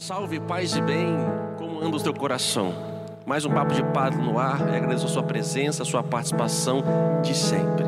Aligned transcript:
Salve, 0.00 0.38
paz 0.38 0.76
e 0.76 0.80
bem, 0.80 1.16
como 1.58 1.84
anda 1.84 1.96
o 1.96 2.00
teu 2.00 2.14
coração? 2.14 2.72
Mais 3.26 3.44
um 3.44 3.50
papo 3.50 3.74
de 3.74 3.82
padre 3.82 4.22
no 4.22 4.38
ar, 4.38 4.72
e 4.72 4.76
agradeço 4.76 5.06
a 5.06 5.08
sua 5.08 5.24
presença, 5.24 5.82
a 5.82 5.84
sua 5.84 6.04
participação 6.04 6.84
de 7.20 7.36
sempre. 7.36 7.84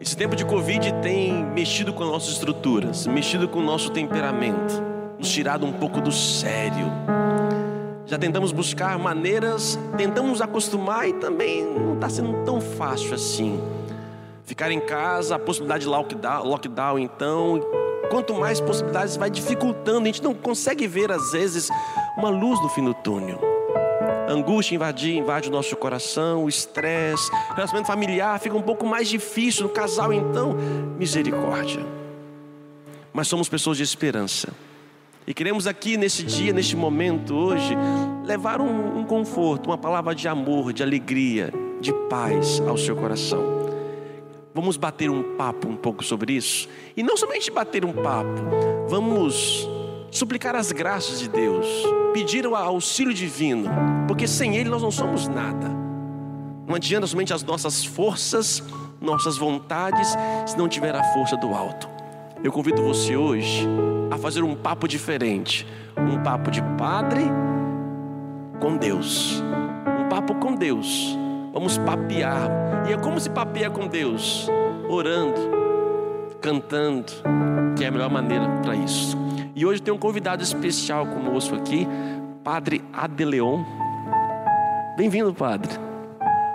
Esse 0.00 0.16
tempo 0.16 0.34
de 0.34 0.44
Covid 0.44 0.92
tem 0.94 1.44
mexido 1.44 1.92
com 1.92 2.02
as 2.02 2.10
nossas 2.10 2.30
estruturas, 2.30 3.06
mexido 3.06 3.46
com 3.46 3.60
o 3.60 3.62
nosso 3.62 3.92
temperamento, 3.92 4.82
nos 5.16 5.30
tirado 5.30 5.64
um 5.64 5.72
pouco 5.72 6.00
do 6.00 6.10
sério. 6.10 6.90
Já 8.04 8.18
tentamos 8.18 8.50
buscar 8.50 8.98
maneiras, 8.98 9.78
tentamos 9.96 10.42
acostumar 10.42 11.08
e 11.08 11.12
também 11.12 11.64
não 11.64 11.94
está 11.94 12.08
sendo 12.08 12.44
tão 12.44 12.60
fácil 12.60 13.14
assim. 13.14 13.60
Ficar 14.42 14.72
em 14.72 14.80
casa, 14.80 15.36
a 15.36 15.38
possibilidade 15.38 15.84
de 15.84 15.88
lockdown, 15.88 16.44
lockdown 16.44 16.98
então, 16.98 17.60
quanto 18.10 18.34
mais 18.34 18.60
possibilidades 18.60 19.16
vai 19.16 19.30
dificultando, 19.30 20.02
a 20.02 20.06
gente 20.06 20.22
não 20.22 20.34
consegue 20.34 20.86
ver 20.86 21.10
às 21.10 21.32
vezes 21.32 21.68
uma 22.16 22.28
luz 22.28 22.60
no 22.60 22.68
fim 22.68 22.84
do 22.84 22.94
túnel. 22.94 23.40
Angústia 24.28 24.74
invadir, 24.74 25.16
invade 25.16 25.48
o 25.48 25.52
nosso 25.52 25.76
coração, 25.76 26.44
o 26.44 26.48
estresse, 26.48 27.30
relacionamento 27.54 27.86
familiar 27.86 28.38
fica 28.40 28.56
um 28.56 28.62
pouco 28.62 28.84
mais 28.84 29.08
difícil 29.08 29.64
no 29.64 29.68
casal, 29.68 30.12
então, 30.12 30.54
misericórdia. 30.98 31.84
Mas 33.12 33.28
somos 33.28 33.48
pessoas 33.48 33.76
de 33.76 33.84
esperança. 33.84 34.48
E 35.26 35.34
queremos 35.34 35.66
aqui 35.66 35.96
nesse 35.96 36.22
dia, 36.22 36.52
neste 36.52 36.76
momento, 36.76 37.34
hoje, 37.34 37.76
levar 38.24 38.60
um, 38.60 38.98
um 38.98 39.04
conforto, 39.04 39.66
uma 39.66 39.78
palavra 39.78 40.14
de 40.14 40.28
amor, 40.28 40.72
de 40.72 40.82
alegria, 40.82 41.52
de 41.80 41.92
paz 42.08 42.60
ao 42.60 42.76
seu 42.76 42.94
coração. 42.94 43.75
Vamos 44.56 44.78
bater 44.78 45.10
um 45.10 45.36
papo 45.36 45.68
um 45.68 45.76
pouco 45.76 46.02
sobre 46.02 46.32
isso. 46.32 46.66
E 46.96 47.02
não 47.02 47.14
somente 47.14 47.50
bater 47.50 47.84
um 47.84 47.92
papo, 47.92 48.40
vamos 48.88 49.68
suplicar 50.10 50.56
as 50.56 50.72
graças 50.72 51.20
de 51.20 51.28
Deus, 51.28 51.66
pedir 52.14 52.46
o 52.46 52.56
auxílio 52.56 53.12
divino, 53.12 53.68
porque 54.08 54.26
sem 54.26 54.56
Ele 54.56 54.70
nós 54.70 54.80
não 54.80 54.90
somos 54.90 55.28
nada. 55.28 55.68
Não 56.66 56.74
adianta 56.74 57.06
somente 57.06 57.34
as 57.34 57.42
nossas 57.42 57.84
forças, 57.84 58.62
nossas 58.98 59.36
vontades, 59.36 60.16
se 60.46 60.56
não 60.56 60.70
tiver 60.70 60.96
a 60.96 61.04
força 61.12 61.36
do 61.36 61.52
alto. 61.52 61.86
Eu 62.42 62.50
convido 62.50 62.82
você 62.82 63.14
hoje 63.14 63.68
a 64.10 64.16
fazer 64.16 64.42
um 64.42 64.54
papo 64.54 64.88
diferente, 64.88 65.66
um 65.98 66.22
papo 66.22 66.50
de 66.50 66.62
padre 66.78 67.24
com 68.58 68.74
Deus, 68.78 69.38
um 70.00 70.08
papo 70.08 70.34
com 70.36 70.54
Deus 70.54 71.14
Vamos 71.56 71.78
papear. 71.78 72.50
E 72.86 72.92
é 72.92 72.98
como 72.98 73.18
se 73.18 73.30
papeia 73.30 73.70
com 73.70 73.86
Deus? 73.86 74.46
Orando, 74.90 75.40
cantando, 76.38 77.10
que 77.74 77.82
é 77.82 77.88
a 77.88 77.90
melhor 77.90 78.10
maneira 78.10 78.46
para 78.62 78.74
isso. 78.74 79.16
E 79.54 79.64
hoje 79.64 79.80
tem 79.80 79.92
um 79.92 79.96
convidado 79.96 80.42
especial 80.42 81.06
conosco 81.06 81.54
aqui, 81.54 81.88
Padre 82.44 82.84
Adeleon. 82.92 83.64
Bem-vindo, 84.98 85.32
Padre. 85.32 85.72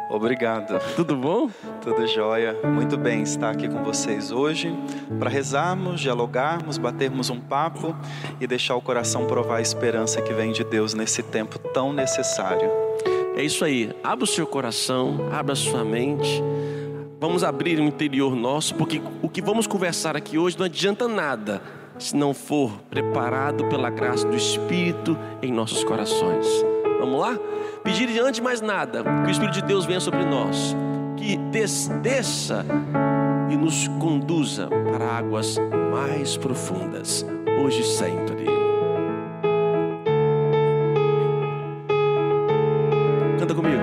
Obrigado. 0.08 0.80
Tudo 0.96 1.16
bom? 1.16 1.50
Tudo 1.82 2.06
jóia. 2.06 2.56
Muito 2.64 2.96
bem 2.96 3.24
estar 3.24 3.50
aqui 3.50 3.68
com 3.68 3.84
vocês 3.84 4.32
hoje 4.32 4.72
para 5.18 5.32
rezarmos, 5.32 6.00
dialogarmos, 6.00 6.78
batermos 6.78 7.32
um 7.32 7.40
papo 7.40 7.96
e 8.40 8.46
deixar 8.46 8.76
o 8.76 8.82
coração 8.82 9.26
provar 9.26 9.56
a 9.56 9.62
esperança 9.62 10.22
que 10.22 10.32
vem 10.32 10.52
de 10.52 10.64
Deus 10.64 10.94
nesse 10.94 11.24
tempo 11.24 11.58
tão 11.58 11.92
necessário. 11.92 12.70
É 13.42 13.44
isso 13.44 13.66
aí. 13.66 13.92
Abra 14.03 14.23
o 14.23 14.28
seu 14.28 14.45
coração, 14.45 15.28
abra 15.31 15.53
a 15.53 15.56
sua 15.56 15.84
mente. 15.84 16.44
Vamos 17.20 17.44
abrir 17.44 17.80
o 17.80 17.84
interior 17.84 18.36
nosso, 18.36 18.75
porque 18.75 19.02
o 19.20 19.28
que 19.28 19.42
vamos 19.42 19.66
conversar 19.66 20.16
aqui 20.16 20.38
hoje 20.38 20.59
não 20.59 20.66
adianta 20.67 21.08
nada 21.08 21.59
se 21.97 22.16
não 22.16 22.36
for 22.36 22.72
preparado 22.88 23.66
pela 23.66 23.89
graça 23.89 24.28
do 24.28 24.38
Espírito 24.38 25.17
em 25.42 25.52
nossos 25.52 25.84
corações. 25.84 26.45
Vamos 27.00 27.19
lá? 27.19 27.36
Pedir 27.84 28.09
antes 28.19 28.36
de 28.36 28.44
mais 28.44 28.62
nada 28.62 29.03
que 29.23 29.30
o 29.30 29.31
Espírito 29.31 29.56
de 29.56 29.64
Deus 29.64 29.86
venha 29.86 30.00
sobre 30.00 30.23
nós, 30.23 30.75
que 31.17 31.36
desça 32.00 32.63
e 33.50 33.57
nos 33.57 33.88
conduza 34.00 34.68
para 34.68 35.18
águas 35.18 35.57
mais 35.91 36.38
profundas, 36.38 37.25
hoje 37.59 37.81
e 37.81 37.85
sempre. 37.85 38.61
Canta 43.41 43.56
comigo. 43.56 43.81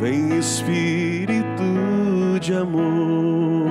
Vem 0.00 0.38
Espírito 0.38 1.44
de 2.40 2.54
amor, 2.54 3.68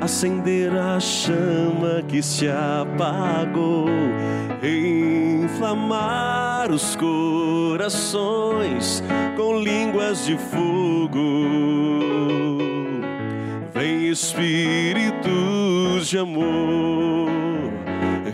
acender 0.00 0.72
a 0.72 1.00
chama 1.00 2.00
que 2.06 2.22
se 2.22 2.48
apagou, 2.48 3.88
inflamar 5.42 6.70
os 6.70 6.94
corações 6.94 8.22
com 9.36 9.58
línguas 9.58 10.24
de 10.24 10.38
fogo. 10.38 11.48
Vem 13.74 14.10
Espírito 14.10 15.28
de 16.04 16.18
amor 16.18 17.26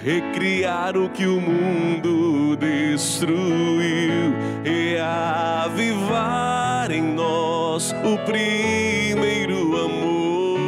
recriar 0.04 0.96
o 0.96 1.08
que 1.08 1.26
o 1.26 1.40
mundo 1.40 2.56
destruiu 2.72 4.32
e 4.64 4.96
avivar 4.96 6.90
em 6.90 7.02
nós 7.02 7.94
o 8.02 8.16
primeiro 8.24 9.76
amor. 9.76 10.58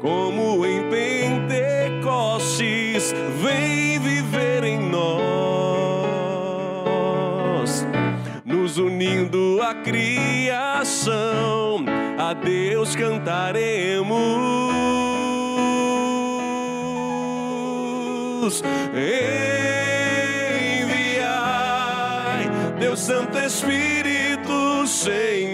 Como 0.00 0.66
em 0.66 0.90
Pentecostes, 0.90 3.14
vem 3.42 3.98
viver 3.98 4.64
em 4.64 4.90
nós, 4.90 5.06
nos 8.44 8.76
unindo 8.76 9.62
à 9.62 9.74
criação, 9.76 11.86
a 12.18 12.34
Deus 12.34 12.94
cantaremos. 12.94 14.51
Enviai, 18.44 19.20
Deus 22.80 22.98
Santo 22.98 23.38
Espírito, 23.38 24.84
Senhor, 24.86 25.51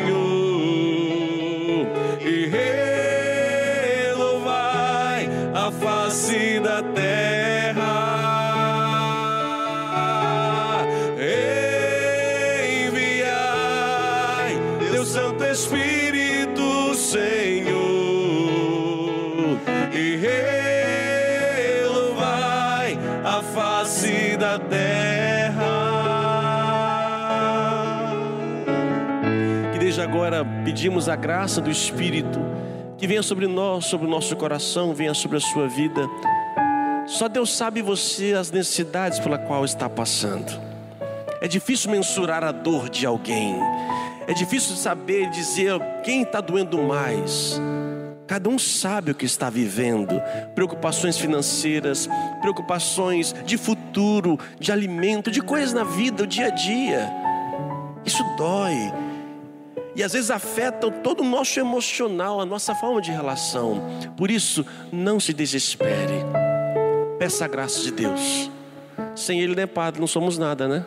pedimos 30.79 31.09
a 31.09 31.17
graça 31.17 31.61
do 31.61 31.69
Espírito 31.73 32.39
que 32.97 33.05
venha 33.05 33.21
sobre 33.21 33.49
nós, 33.49 33.87
sobre 33.87 34.07
o 34.07 34.09
nosso 34.11 34.37
coração, 34.37 34.95
venha 34.95 35.13
sobre 35.13 35.37
a 35.37 35.41
sua 35.41 35.67
vida. 35.67 36.09
Só 37.05 37.27
Deus 37.27 37.53
sabe 37.57 37.83
você 37.83 38.35
as 38.35 38.53
necessidades 38.53 39.19
pela 39.19 39.39
qual 39.39 39.65
está 39.65 39.91
passando. 39.91 40.53
É 41.41 41.49
difícil 41.49 41.91
mensurar 41.91 42.45
a 42.45 42.53
dor 42.53 42.89
de 42.89 43.05
alguém. 43.05 43.57
É 44.29 44.33
difícil 44.33 44.77
saber 44.77 45.29
dizer 45.31 45.81
quem 46.05 46.23
está 46.23 46.41
doendo 46.41 46.81
mais. 46.81 47.61
Cada 48.29 48.49
um 48.49 48.57
sabe 48.57 49.11
o 49.11 49.17
que 49.17 49.27
está 49.27 49.51
vivendo: 49.51 50.23
preocupações 50.55 51.19
financeiras, 51.19 52.09
preocupações 52.41 53.35
de 53.45 53.59
futuro, 53.59 54.39
de 54.61 54.71
alimento, 54.71 55.29
de 55.29 55.43
coisas 55.43 55.73
na 55.73 55.83
vida, 55.83 56.23
o 56.23 56.27
dia 56.27 56.47
a 56.47 56.51
dia. 56.51 57.11
Isso 58.07 58.23
dói. 58.37 59.08
E 59.99 60.03
às 60.05 60.13
vezes 60.13 60.31
afeta 60.31 60.89
todo 60.89 61.23
o 61.23 61.25
nosso 61.25 61.59
emocional, 61.59 62.41
a 62.41 62.47
nossa 62.47 62.73
forma 62.73 63.03
de 63.03 63.11
relação. 63.11 63.83
Por 64.17 64.31
isso, 64.31 64.65
não 64.93 65.19
se 65.19 65.33
desespere. 65.33 66.25
Peça 67.19 67.45
a 67.45 67.49
graça 67.49 67.83
de 67.83 67.91
Deus. 67.91 68.49
Sem 69.17 69.41
Ele, 69.41 69.57
né, 69.57 69.67
Padre? 69.67 69.99
Não 69.99 70.07
somos 70.07 70.39
nada, 70.39 70.69
né? 70.69 70.87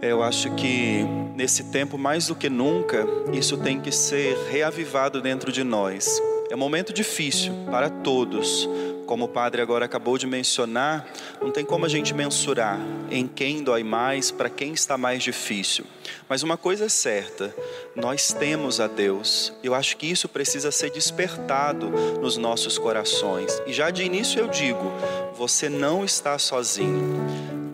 Eu 0.00 0.22
acho 0.22 0.50
que 0.54 1.04
nesse 1.34 1.64
tempo, 1.64 1.98
mais 1.98 2.28
do 2.28 2.34
que 2.34 2.48
nunca, 2.48 3.06
isso 3.34 3.58
tem 3.58 3.78
que 3.78 3.92
ser 3.92 4.34
reavivado 4.50 5.20
dentro 5.20 5.52
de 5.52 5.62
nós. 5.62 6.18
É 6.50 6.54
um 6.54 6.58
momento 6.58 6.94
difícil 6.94 7.52
para 7.70 7.90
todos, 7.90 8.66
Como 9.06 9.26
o 9.26 9.28
padre 9.28 9.62
agora 9.62 9.84
acabou 9.84 10.18
de 10.18 10.26
mencionar, 10.26 11.08
não 11.40 11.52
tem 11.52 11.64
como 11.64 11.86
a 11.86 11.88
gente 11.88 12.12
mensurar 12.12 12.80
em 13.08 13.28
quem 13.28 13.62
dói 13.62 13.84
mais, 13.84 14.32
para 14.32 14.50
quem 14.50 14.72
está 14.72 14.98
mais 14.98 15.22
difícil. 15.22 15.84
Mas 16.28 16.42
uma 16.42 16.56
coisa 16.56 16.86
é 16.86 16.88
certa, 16.88 17.54
nós 17.94 18.32
temos 18.32 18.80
a 18.80 18.88
Deus. 18.88 19.52
Eu 19.62 19.74
acho 19.76 19.96
que 19.96 20.10
isso 20.10 20.28
precisa 20.28 20.72
ser 20.72 20.90
despertado 20.90 21.88
nos 22.20 22.36
nossos 22.36 22.78
corações. 22.78 23.62
E 23.64 23.72
já 23.72 23.90
de 23.90 24.02
início 24.02 24.40
eu 24.40 24.48
digo, 24.48 24.92
você 25.36 25.68
não 25.68 26.04
está 26.04 26.36
sozinho. 26.36 27.24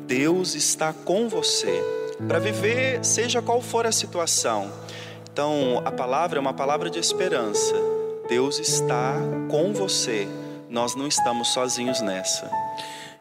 Deus 0.07 0.55
está 0.55 0.93
com 0.93 1.31
você 1.31 1.83
para 2.29 2.39
viver 2.39 3.03
seja 3.03 3.41
qual 3.41 3.63
for 3.63 3.87
a 3.87 3.93
situação. 3.93 4.71
Então, 5.33 5.81
a 5.83 5.91
palavra 5.91 6.39
é 6.39 6.41
uma 6.41 6.53
palavra 6.53 6.91
de 6.91 6.99
esperança. 6.99 7.75
Deus 8.29 8.59
está 8.59 9.15
com 9.49 9.73
você 9.73 10.29
nós 10.73 10.95
não 10.95 11.07
estamos 11.07 11.49
sozinhos 11.49 12.01
nessa. 12.01 12.51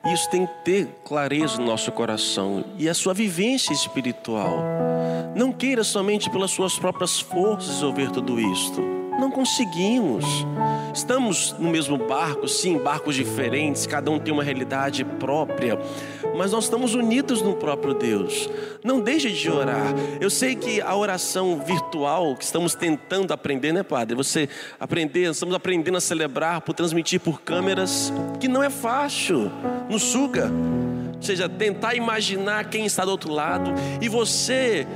Isso 0.06 0.30
tem 0.30 0.48
que 0.48 0.54
ter 0.64 1.02
clareza 1.04 1.58
no 1.58 1.66
nosso 1.66 1.92
coração 1.92 2.64
e 2.78 2.88
a 2.88 2.94
sua 2.94 3.14
vivência 3.14 3.74
espiritual. 3.74 4.64
Não 5.36 5.52
queira 5.52 5.84
somente 5.84 6.30
pelas 6.30 6.52
suas 6.52 6.80
próprias 6.80 7.20
forças 7.20 7.74
resolver 7.74 8.10
tudo 8.10 8.40
isto. 8.40 9.01
Não 9.20 9.30
conseguimos. 9.30 10.26
Estamos 10.94 11.56
no 11.58 11.70
mesmo 11.70 11.98
barco, 11.98 12.48
sim, 12.48 12.78
barcos 12.78 13.16
diferentes, 13.16 13.88
cada 13.88 14.12
um 14.12 14.20
tem 14.20 14.34
uma 14.34 14.44
realidade 14.44 15.06
própria, 15.06 15.80
mas 16.36 16.52
nós 16.52 16.66
estamos 16.66 16.96
unidos 16.96 17.42
no 17.42 17.56
próprio 17.56 17.94
Deus. 17.94 18.50
Não 18.84 19.00
deixe 19.00 19.30
de 19.30 19.50
orar. 19.50 19.94
Eu 20.20 20.30
sei 20.30 20.56
que 20.56 20.82
a 20.82 20.96
oração 20.96 21.62
virtual 21.66 22.36
que 22.36 22.44
estamos 22.44 22.76
tentando 22.76 23.34
aprender, 23.34 23.72
né, 23.72 23.84
Padre? 23.84 24.16
Você 24.16 24.50
aprender, 24.80 25.30
estamos 25.30 25.56
aprendendo 25.56 25.98
a 25.98 26.02
celebrar 26.02 26.62
por 26.62 26.74
transmitir 26.74 27.20
por 27.20 27.42
câmeras, 27.42 28.12
que 28.40 28.48
não 28.48 28.64
é 28.64 28.70
fácil, 28.70 29.52
nos 29.90 30.04
suga. 30.04 30.52
Ou 31.16 31.22
seja, 31.22 31.48
tentar 31.48 31.94
imaginar 31.94 32.66
quem 32.70 32.86
está 32.86 33.06
do 33.06 33.12
outro 33.12 33.32
lado 33.32 33.72
e 34.02 34.10
você 34.10 34.88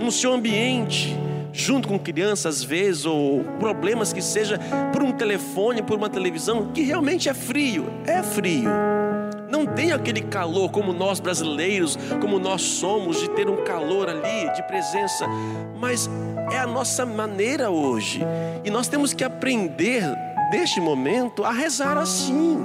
no 0.00 0.10
seu 0.10 0.32
ambiente 0.32 1.14
junto 1.56 1.88
com 1.88 1.98
crianças 1.98 2.56
às 2.56 2.62
vezes, 2.62 3.06
ou 3.06 3.42
problemas 3.58 4.12
que 4.12 4.20
seja 4.20 4.60
por 4.92 5.02
um 5.02 5.10
telefone, 5.10 5.82
por 5.82 5.96
uma 5.96 6.08
televisão, 6.08 6.70
que 6.72 6.82
realmente 6.82 7.28
é 7.28 7.34
frio, 7.34 7.86
é 8.06 8.22
frio. 8.22 8.70
Não 9.48 9.64
tem 9.64 9.92
aquele 9.92 10.20
calor 10.20 10.70
como 10.70 10.92
nós 10.92 11.18
brasileiros, 11.18 11.96
como 12.20 12.38
nós 12.38 12.60
somos, 12.60 13.20
de 13.20 13.30
ter 13.30 13.48
um 13.48 13.64
calor 13.64 14.08
ali, 14.08 14.52
de 14.54 14.62
presença, 14.64 15.26
mas 15.78 16.10
é 16.52 16.58
a 16.58 16.66
nossa 16.66 17.06
maneira 17.06 17.70
hoje, 17.70 18.20
e 18.64 18.70
nós 18.70 18.86
temos 18.86 19.14
que 19.14 19.24
aprender, 19.24 20.04
neste 20.52 20.80
momento, 20.80 21.42
a 21.42 21.52
rezar 21.52 21.96
assim. 21.96 22.58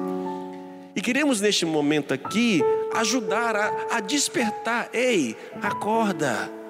E 0.94 1.02
queremos 1.02 1.40
neste 1.40 1.66
momento 1.66 2.14
aqui 2.14 2.62
ajudar 2.94 3.56
a, 3.56 3.72
a 3.92 4.00
despertar. 4.02 4.90
Ei, 4.94 5.38
acorda 5.62 6.61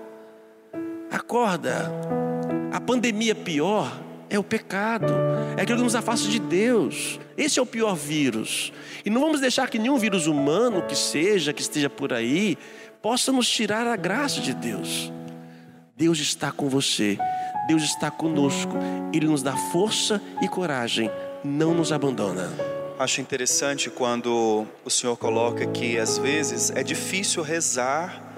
Acorda. 1.12 1.92
A 2.72 2.80
pandemia 2.80 3.36
pior 3.36 3.92
é 4.30 4.40
o 4.40 4.44
pecado, 4.44 5.13
é 5.58 5.62
aquilo 5.62 5.80
que 5.80 5.84
nos 5.84 5.96
afasta 5.96 6.30
de 6.30 6.40
Deus. 6.40 7.19
Esse 7.38 7.60
é 7.60 7.62
o 7.62 7.66
pior 7.66 7.96
vírus. 7.96 8.72
E 9.06 9.10
não 9.10 9.19
vamos 9.19 9.42
deixar 9.42 9.69
que 9.69 9.78
nenhum 9.78 9.98
vírus 9.98 10.25
humano 10.25 10.84
que 10.84 10.96
seja, 10.96 11.52
que 11.52 11.62
esteja 11.62 11.90
por 11.90 12.13
aí, 12.13 12.58
possa 13.02 13.31
nos 13.31 13.50
tirar 13.50 13.86
a 13.88 13.98
graça 13.98 14.40
de 14.40 14.54
Deus. 14.54 15.12
Deus 15.98 16.19
está 16.19 16.50
com 16.50 16.69
você, 16.69 17.18
Deus 17.68 17.84
está 17.84 18.10
conosco, 18.10 18.74
Ele 19.13 19.28
nos 19.28 19.44
dá 19.44 19.56
força 19.72 20.22
e 20.42 20.48
coragem, 20.48 21.12
não 21.44 21.74
nos 21.74 21.92
abandona. 21.92 22.50
Acho 22.98 23.19
interessante 23.19 23.90
quando 23.90 24.66
o 24.86 24.90
Senhor 24.90 25.18
coloca 25.18 25.66
que 25.66 25.98
às 25.98 26.18
vezes 26.18 26.72
é 26.72 26.84
difícil 26.84 27.44
rezar 27.44 28.34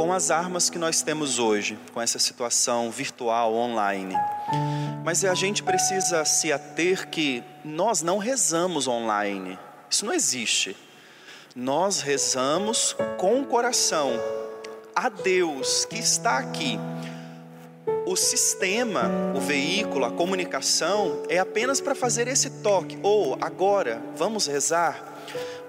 com 0.00 0.14
as 0.14 0.30
armas 0.30 0.70
que 0.70 0.78
nós 0.78 1.02
temos 1.02 1.38
hoje, 1.38 1.78
com 1.92 2.00
essa 2.00 2.18
situação 2.18 2.90
virtual, 2.90 3.52
online. 3.52 4.16
Mas 5.04 5.22
a 5.26 5.34
gente 5.34 5.62
precisa 5.62 6.24
se 6.24 6.50
ater 6.50 7.10
que 7.10 7.44
nós 7.62 8.00
não 8.00 8.16
rezamos 8.16 8.88
online. 8.88 9.58
Isso 9.90 10.06
não 10.06 10.14
existe. 10.14 10.74
Nós 11.54 12.00
rezamos 12.00 12.96
com 13.18 13.42
o 13.42 13.44
coração 13.44 14.12
a 14.96 15.10
Deus 15.10 15.84
que 15.84 15.98
está 15.98 16.38
aqui. 16.38 16.78
O 18.06 18.16
sistema, 18.16 19.02
o 19.36 19.40
veículo, 19.40 20.06
a 20.06 20.10
comunicação 20.10 21.24
é 21.28 21.38
apenas 21.38 21.78
para 21.78 21.94
fazer 21.94 22.26
esse 22.26 22.48
toque. 22.62 22.98
Ou 23.02 23.36
agora, 23.38 24.02
vamos 24.16 24.46
rezar. 24.46 25.04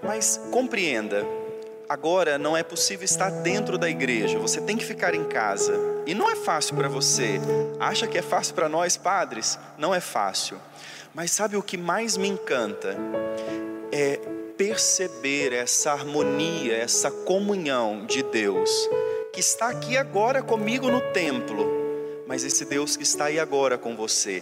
Mas 0.02 0.40
compreenda, 0.52 1.28
agora 1.92 2.38
não 2.38 2.56
é 2.56 2.64
possível 2.64 3.04
estar 3.04 3.30
dentro 3.30 3.78
da 3.78 3.90
igreja, 3.90 4.40
você 4.40 4.62
tem 4.62 4.78
que 4.78 4.86
ficar 4.86 5.14
em 5.14 5.26
casa. 5.26 5.78
E 6.08 6.14
não 6.14 6.30
é 6.30 6.36
fácil 6.38 6.78
para 6.78 6.88
você. 6.88 7.40
Acha 7.80 8.08
que 8.08 8.18
é 8.18 8.22
fácil 8.22 8.56
para 8.56 8.70
nós, 8.70 8.96
padres? 8.96 9.60
Não 9.78 9.94
é 9.94 10.00
fácil. 10.00 10.58
Mas 11.14 11.32
sabe 11.32 11.58
o 11.58 11.62
que 11.62 11.78
mais 11.78 12.16
me 12.16 12.30
encanta? 12.30 12.96
É 13.92 14.18
perceber 14.58 15.52
essa 15.52 15.92
harmonia, 15.92 16.78
essa 16.78 17.12
comunhão 17.12 18.06
de 18.06 18.24
Deus, 18.24 18.70
que 19.34 19.42
está 19.42 19.68
aqui 19.68 19.98
agora 19.98 20.42
comigo 20.42 20.90
no 20.90 21.02
templo, 21.12 21.68
mas 22.26 22.46
esse 22.46 22.64
Deus 22.64 22.96
que 22.96 23.04
está 23.04 23.26
aí 23.26 23.38
agora 23.38 23.78
com 23.78 23.98
você. 23.98 24.42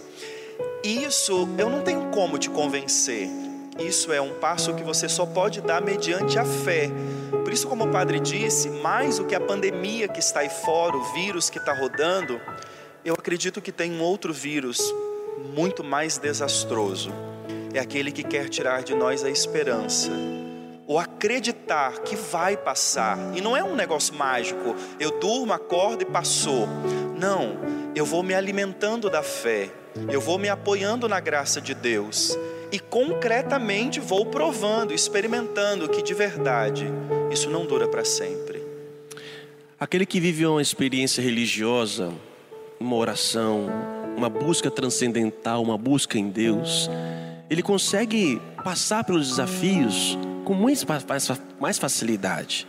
Isso 0.84 1.48
eu 1.58 1.68
não 1.68 1.82
tenho 1.82 2.10
como 2.10 2.38
te 2.38 2.48
convencer. 2.48 3.28
Isso 3.78 4.12
é 4.12 4.20
um 4.20 4.34
passo 4.34 4.74
que 4.74 4.84
você 4.84 5.08
só 5.08 5.26
pode 5.26 5.60
dar 5.60 5.82
mediante 5.82 6.38
a 6.38 6.44
fé. 6.44 6.90
Por 7.50 7.54
isso, 7.54 7.66
como 7.66 7.82
o 7.82 7.90
padre 7.90 8.20
disse, 8.20 8.70
mais 8.70 9.18
do 9.18 9.24
que 9.24 9.34
a 9.34 9.40
pandemia 9.40 10.06
que 10.06 10.20
está 10.20 10.38
aí 10.38 10.48
fora, 10.48 10.96
o 10.96 11.02
vírus 11.12 11.50
que 11.50 11.58
está 11.58 11.72
rodando, 11.72 12.40
eu 13.04 13.12
acredito 13.12 13.60
que 13.60 13.72
tem 13.72 13.90
um 13.90 14.00
outro 14.00 14.32
vírus 14.32 14.80
muito 15.52 15.82
mais 15.82 16.16
desastroso. 16.16 17.10
É 17.74 17.80
aquele 17.80 18.12
que 18.12 18.22
quer 18.22 18.48
tirar 18.48 18.84
de 18.84 18.94
nós 18.94 19.24
a 19.24 19.30
esperança, 19.30 20.12
o 20.86 20.96
acreditar 20.96 21.98
que 22.02 22.14
vai 22.14 22.56
passar. 22.56 23.18
E 23.34 23.40
não 23.40 23.56
é 23.56 23.64
um 23.64 23.74
negócio 23.74 24.14
mágico, 24.14 24.76
eu 25.00 25.18
durmo, 25.18 25.52
acordo 25.52 26.02
e 26.02 26.06
passou. 26.06 26.68
Não, 27.18 27.58
eu 27.96 28.06
vou 28.06 28.22
me 28.22 28.32
alimentando 28.32 29.10
da 29.10 29.24
fé, 29.24 29.70
eu 30.08 30.20
vou 30.20 30.38
me 30.38 30.48
apoiando 30.48 31.08
na 31.08 31.18
graça 31.18 31.60
de 31.60 31.74
Deus 31.74 32.38
e 32.70 32.78
concretamente 32.78 33.98
vou 33.98 34.26
provando, 34.26 34.94
experimentando 34.94 35.88
que 35.88 36.00
de 36.00 36.14
verdade 36.14 36.86
isso 37.30 37.48
não 37.48 37.64
dura 37.66 37.86
para 37.86 38.04
sempre. 38.04 38.62
Aquele 39.78 40.04
que 40.04 40.20
vive 40.20 40.44
uma 40.46 40.60
experiência 40.60 41.22
religiosa, 41.22 42.12
uma 42.78 42.96
oração, 42.96 43.66
uma 44.16 44.28
busca 44.28 44.70
transcendental, 44.70 45.62
uma 45.62 45.78
busca 45.78 46.18
em 46.18 46.28
Deus, 46.28 46.90
ele 47.48 47.62
consegue 47.62 48.40
passar 48.62 49.04
pelos 49.04 49.28
desafios 49.28 50.18
com 50.44 50.54
muito 50.54 50.84
mais 51.58 51.78
facilidade. 51.78 52.66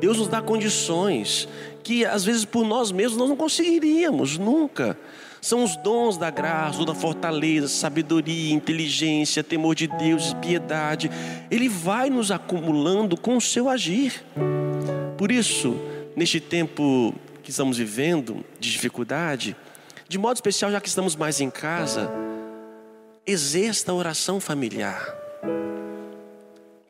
Deus 0.00 0.18
nos 0.18 0.28
dá 0.28 0.42
condições 0.42 1.48
que 1.82 2.04
às 2.04 2.24
vezes 2.24 2.44
por 2.44 2.64
nós 2.64 2.90
mesmos 2.90 3.16
nós 3.16 3.28
não 3.28 3.36
conseguiríamos 3.36 4.36
nunca. 4.36 4.98
São 5.40 5.62
os 5.62 5.76
dons 5.76 6.16
da 6.16 6.30
graça, 6.30 6.84
da 6.84 6.94
fortaleza, 6.94 7.68
sabedoria, 7.68 8.52
inteligência, 8.52 9.44
temor 9.44 9.74
de 9.74 9.86
Deus, 9.86 10.34
piedade. 10.34 11.10
Ele 11.50 11.68
vai 11.68 12.10
nos 12.10 12.30
acumulando 12.30 13.16
com 13.16 13.36
o 13.36 13.40
seu 13.40 13.68
agir. 13.68 14.24
Por 15.16 15.30
isso, 15.30 15.76
neste 16.16 16.40
tempo 16.40 17.14
que 17.42 17.50
estamos 17.50 17.78
vivendo 17.78 18.44
de 18.58 18.70
dificuldade, 18.70 19.56
de 20.08 20.18
modo 20.18 20.36
especial, 20.36 20.70
já 20.70 20.80
que 20.80 20.88
estamos 20.88 21.14
mais 21.14 21.40
em 21.40 21.50
casa, 21.50 22.10
exerça 23.26 23.90
a 23.90 23.94
oração 23.94 24.40
familiar. 24.40 25.14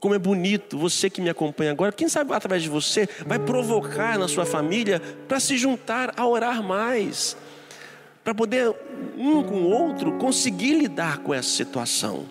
Como 0.01 0.15
é 0.15 0.19
bonito, 0.19 0.79
você 0.79 1.11
que 1.11 1.21
me 1.21 1.29
acompanha 1.29 1.73
agora, 1.73 1.91
quem 1.91 2.09
sabe 2.09 2.33
através 2.33 2.63
de 2.63 2.69
você, 2.69 3.09
vai 3.27 3.39
provocar 3.39 4.17
na 4.17 4.29
sua 4.29 4.47
família 4.47 5.01
para 5.27 5.41
se 5.41 5.59
juntar 5.59 6.15
a 6.17 6.27
orar 6.27 6.63
mais 6.63 7.37
para 8.29 8.35
poder 8.35 8.77
um 9.17 9.43
com 9.43 9.55
o 9.55 9.71
outro 9.71 10.19
conseguir 10.19 10.75
lidar 10.75 11.17
com 11.21 11.33
essa 11.33 11.49
situação. 11.49 12.27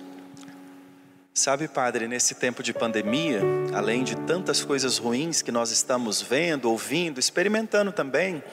Sabe, 1.34 1.68
padre, 1.68 2.08
nesse 2.08 2.36
tempo 2.36 2.62
de 2.62 2.72
pandemia, 2.72 3.42
além 3.74 4.04
de 4.04 4.16
tantas 4.16 4.64
coisas 4.64 5.00
ruins 5.00 5.42
que 5.42 5.52
nós 5.52 5.72
estamos 5.72 6.22
vendo, 6.22 6.70
ouvindo, 6.70 7.20
experimentando 7.20 7.92
também, 7.92 8.44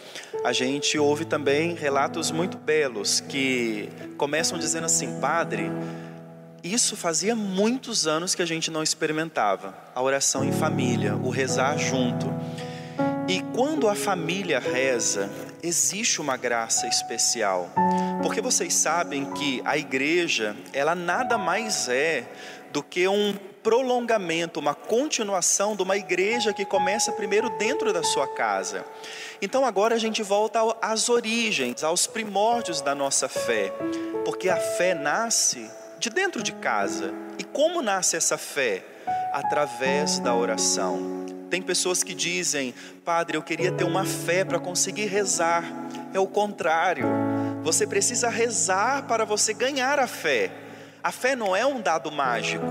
a 0.43 0.55
gente 0.55 0.99
ouve 0.99 1.27
também 1.27 1.75
relatos 1.75 2.31
muito 2.31 2.57
belos 2.57 3.21
que 3.21 3.91
começam 4.17 4.59
dizendo 4.59 4.87
assim: 4.87 5.21
Padre, 5.21 5.71
isso 6.63 6.97
fazia 6.97 7.37
muitos 7.37 8.07
anos 8.07 8.35
que 8.35 8.41
a 8.41 8.47
gente 8.47 8.71
não 8.71 8.83
experimentava 8.83 9.77
a 9.95 10.01
oração 10.01 10.43
em 10.47 10.53
família, 10.53 11.15
o 11.15 11.29
rezar 11.29 11.77
junto. 11.77 12.27
E 13.29 13.43
quando 13.55 13.87
a 13.87 13.95
família 13.95 14.59
reza, 14.59 15.29
existe 15.65 16.21
uma 16.21 16.37
graça 16.37 16.87
especial, 16.87 17.71
Porque 18.23 18.41
vocês 18.41 18.75
sabem 18.75 19.33
que 19.33 19.63
a 19.65 19.77
igreja, 19.77 20.57
ela 20.73 20.95
nada 20.95 21.39
mais 21.39 21.89
é 21.89 22.25
do 22.73 22.83
que 22.83 23.09
um 23.09 23.35
prolongamento, 23.63 24.61
uma 24.61 24.75
continuação 24.75 25.75
de 25.75 25.83
uma 25.83 25.97
igreja 25.97 26.53
que 26.53 26.67
começa 26.67 27.13
primeiro 27.13 27.49
dentro 27.57 27.93
da 27.93 28.03
sua 28.03 28.27
casa. 28.29 28.85
Então 29.41 29.65
agora 29.65 29.95
a 29.95 29.99
gente 29.99 30.23
volta 30.23 30.61
às 30.83 31.09
origens, 31.09 31.83
aos 31.83 32.07
primórdios 32.07 32.83
da 32.83 32.95
nossa 32.95 33.29
fé, 33.29 33.73
porque 34.25 34.51
a 34.51 34.57
fé 34.57 34.95
nasce 34.95 35.71
de 35.99 36.11
dentro 36.11 36.43
de 36.43 36.53
casa. 36.53 37.13
E 37.39 37.45
como 37.45 37.81
nasce 37.81 38.17
essa 38.17 38.37
fé? 38.37 38.85
Através 39.33 40.19
da 40.19 40.35
oração. 40.35 41.24
Tem 41.55 41.63
pessoas 41.63 42.03
que 42.03 42.15
dizem, 42.15 42.75
Padre, 43.05 43.37
eu 43.37 43.43
queria 43.43 43.71
ter 43.71 43.85
uma 43.85 44.05
fé 44.05 44.45
para 44.45 44.59
conseguir 44.59 45.05
rezar. 45.05 45.63
É 46.13 46.19
o 46.19 46.27
contrário. 46.27 47.07
Você 47.63 47.87
precisa 47.87 48.29
rezar 48.29 49.07
para 49.07 49.25
você 49.25 49.55
ganhar 49.55 50.01
a 50.01 50.09
fé. 50.09 50.51
A 51.01 51.13
fé 51.13 51.37
não 51.37 51.55
é 51.55 51.65
um 51.65 51.81
dado 51.81 52.11
mágico. 52.11 52.67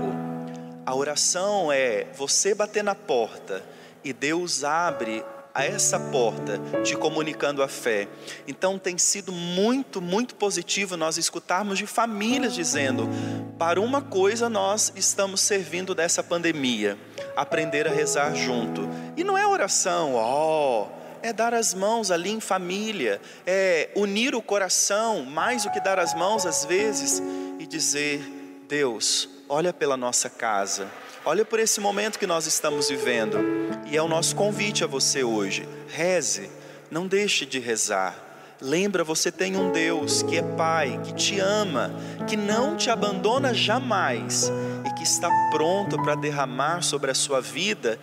A 0.84 0.94
oração 0.94 1.72
é 1.72 2.08
você 2.14 2.54
bater 2.54 2.84
na 2.84 2.94
porta 2.94 3.64
e 4.04 4.12
Deus 4.12 4.62
abre 4.64 5.24
a 5.54 5.64
essa 5.64 6.00
porta, 6.00 6.60
te 6.82 6.96
comunicando 6.96 7.62
a 7.62 7.68
fé. 7.68 8.08
Então 8.46 8.76
tem 8.76 8.98
sido 8.98 9.30
muito, 9.30 10.02
muito 10.02 10.34
positivo 10.34 10.96
nós 10.96 11.16
escutarmos 11.16 11.78
de 11.78 11.86
famílias 11.86 12.52
dizendo: 12.52 13.08
para 13.56 13.80
uma 13.80 14.02
coisa 14.02 14.48
nós 14.48 14.92
estamos 14.96 15.40
servindo 15.40 15.94
dessa 15.94 16.24
pandemia, 16.24 16.98
aprender 17.36 17.86
a 17.86 17.92
rezar 17.92 18.34
junto. 18.34 18.88
E 19.16 19.22
não 19.22 19.38
é 19.38 19.46
oração, 19.46 20.14
ó. 20.14 20.88
Oh, 20.88 21.04
é 21.22 21.32
dar 21.32 21.54
as 21.54 21.72
mãos 21.72 22.10
ali 22.10 22.30
em 22.30 22.40
família, 22.40 23.20
é 23.46 23.88
unir 23.94 24.34
o 24.34 24.42
coração 24.42 25.24
mais 25.24 25.62
do 25.62 25.70
que 25.70 25.80
dar 25.80 25.98
as 25.98 26.12
mãos 26.14 26.44
às 26.44 26.64
vezes 26.64 27.22
e 27.58 27.66
dizer: 27.66 28.20
Deus, 28.68 29.28
olha 29.48 29.72
pela 29.72 29.96
nossa 29.96 30.28
casa, 30.28 30.86
olha 31.24 31.44
por 31.44 31.58
esse 31.58 31.80
momento 31.80 32.18
que 32.18 32.26
nós 32.26 32.46
estamos 32.46 32.88
vivendo, 32.88 33.38
e 33.86 33.96
é 33.96 34.02
o 34.02 34.08
nosso 34.08 34.34
convite 34.36 34.84
a 34.84 34.86
você 34.86 35.24
hoje: 35.24 35.68
reze, 35.88 36.50
não 36.90 37.06
deixe 37.06 37.46
de 37.46 37.58
rezar. 37.58 38.22
Lembra, 38.60 39.04
você 39.04 39.30
tem 39.30 39.56
um 39.56 39.72
Deus 39.72 40.22
que 40.22 40.38
é 40.38 40.42
Pai, 40.42 41.00
que 41.04 41.12
te 41.12 41.40
ama, 41.40 41.90
que 42.26 42.36
não 42.36 42.76
te 42.76 42.88
abandona 42.88 43.52
jamais 43.52 44.50
e 44.86 44.94
que 44.94 45.02
está 45.02 45.28
pronto 45.50 46.00
para 46.02 46.14
derramar 46.14 46.82
sobre 46.82 47.10
a 47.10 47.14
sua 47.14 47.40
vida 47.40 47.98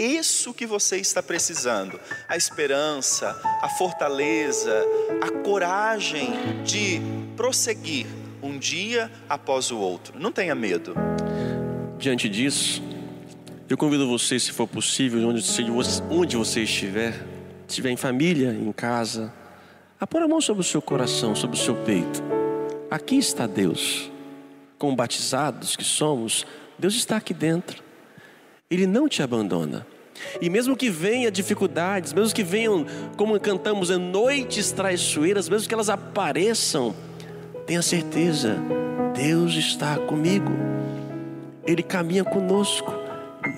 isso 0.00 0.54
que 0.54 0.66
você 0.66 0.96
está 0.96 1.22
precisando: 1.22 2.00
a 2.26 2.36
esperança, 2.36 3.38
a 3.60 3.68
fortaleza, 3.68 4.82
a 5.20 5.42
coragem 5.42 6.62
de 6.64 7.00
prosseguir 7.36 8.06
um 8.42 8.58
dia 8.58 9.10
após 9.28 9.70
o 9.70 9.78
outro. 9.78 10.18
Não 10.18 10.32
tenha 10.32 10.54
medo. 10.54 10.94
Diante 12.00 12.30
disso, 12.30 12.82
eu 13.68 13.76
convido 13.76 14.08
você, 14.08 14.40
se 14.40 14.52
for 14.52 14.66
possível, 14.66 15.28
onde, 15.28 15.44
onde 16.08 16.34
você 16.34 16.62
estiver, 16.62 17.12
se 17.12 17.68
estiver 17.68 17.90
em 17.90 17.96
família, 17.96 18.56
em 18.58 18.72
casa, 18.72 19.30
a 20.00 20.06
pôr 20.06 20.22
a 20.22 20.26
mão 20.26 20.40
sobre 20.40 20.62
o 20.62 20.64
seu 20.64 20.80
coração, 20.80 21.36
sobre 21.36 21.58
o 21.58 21.60
seu 21.60 21.74
peito. 21.84 22.22
Aqui 22.90 23.18
está 23.18 23.46
Deus. 23.46 24.10
Como 24.78 24.96
batizados 24.96 25.76
que 25.76 25.84
somos, 25.84 26.46
Deus 26.78 26.94
está 26.94 27.18
aqui 27.18 27.34
dentro. 27.34 27.82
Ele 28.70 28.86
não 28.86 29.06
te 29.06 29.22
abandona. 29.22 29.86
E 30.40 30.48
mesmo 30.48 30.74
que 30.74 30.88
venha 30.88 31.30
dificuldades, 31.30 32.14
mesmo 32.14 32.34
que 32.34 32.42
venham, 32.42 32.86
como 33.14 33.38
cantamos, 33.38 33.90
em 33.90 33.98
noites 33.98 34.72
traiçoeiras, 34.72 35.50
mesmo 35.50 35.68
que 35.68 35.74
elas 35.74 35.90
apareçam, 35.90 36.94
tenha 37.66 37.82
certeza, 37.82 38.56
Deus 39.14 39.52
está 39.52 39.98
comigo. 39.98 40.79
Ele 41.64 41.82
caminha 41.82 42.24
conosco, 42.24 42.92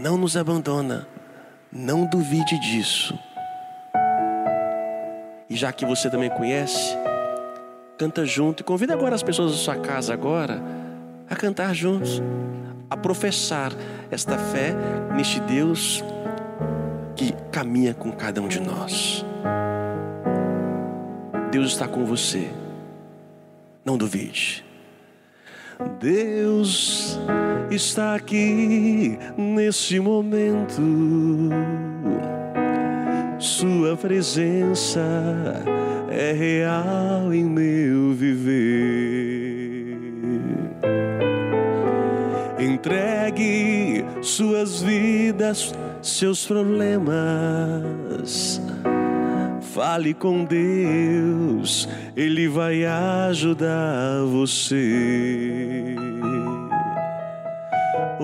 não 0.00 0.16
nos 0.16 0.36
abandona. 0.36 1.06
Não 1.70 2.04
duvide 2.04 2.58
disso. 2.60 3.18
E 5.48 5.56
já 5.56 5.72
que 5.72 5.86
você 5.86 6.10
também 6.10 6.28
conhece, 6.28 6.96
canta 7.96 8.26
junto 8.26 8.60
e 8.60 8.64
convida 8.64 8.92
agora 8.92 9.14
as 9.14 9.22
pessoas 9.22 9.52
da 9.52 9.58
sua 9.58 9.76
casa 9.76 10.12
agora 10.12 10.62
a 11.30 11.34
cantar 11.34 11.74
juntos, 11.74 12.22
a 12.90 12.96
professar 12.96 13.72
esta 14.10 14.36
fé 14.36 14.74
neste 15.14 15.40
Deus 15.40 16.04
que 17.16 17.32
caminha 17.50 17.94
com 17.94 18.12
cada 18.12 18.42
um 18.42 18.48
de 18.48 18.60
nós. 18.60 19.24
Deus 21.50 21.72
está 21.72 21.88
com 21.88 22.04
você. 22.04 22.50
Não 23.84 23.96
duvide. 23.96 24.64
Deus 25.98 27.18
está 27.74 28.14
aqui 28.14 29.18
nesse 29.36 29.98
momento. 30.00 30.80
Sua 33.38 33.96
presença 33.96 35.00
é 36.10 36.32
real 36.32 37.32
em 37.32 37.44
meu 37.44 38.12
viver. 38.12 39.98
Entregue 42.58 44.04
suas 44.20 44.80
vidas, 44.82 45.74
seus 46.00 46.46
problemas 46.46 47.52
Fale 49.72 50.12
com 50.12 50.44
Deus, 50.44 51.88
Ele 52.14 52.46
vai 52.46 52.84
ajudar 52.84 54.22
você. 54.26 55.96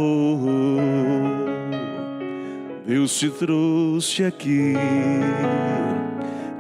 Oh, 0.01 0.39
Deus 2.87 3.19
te 3.19 3.29
trouxe 3.31 4.23
aqui 4.23 4.75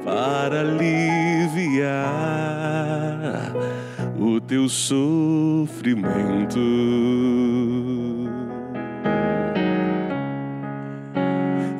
para 0.05 0.63
aliviar 0.63 1.95
o 4.19 4.41
teu 4.41 4.69
sofrimento. 4.69 6.59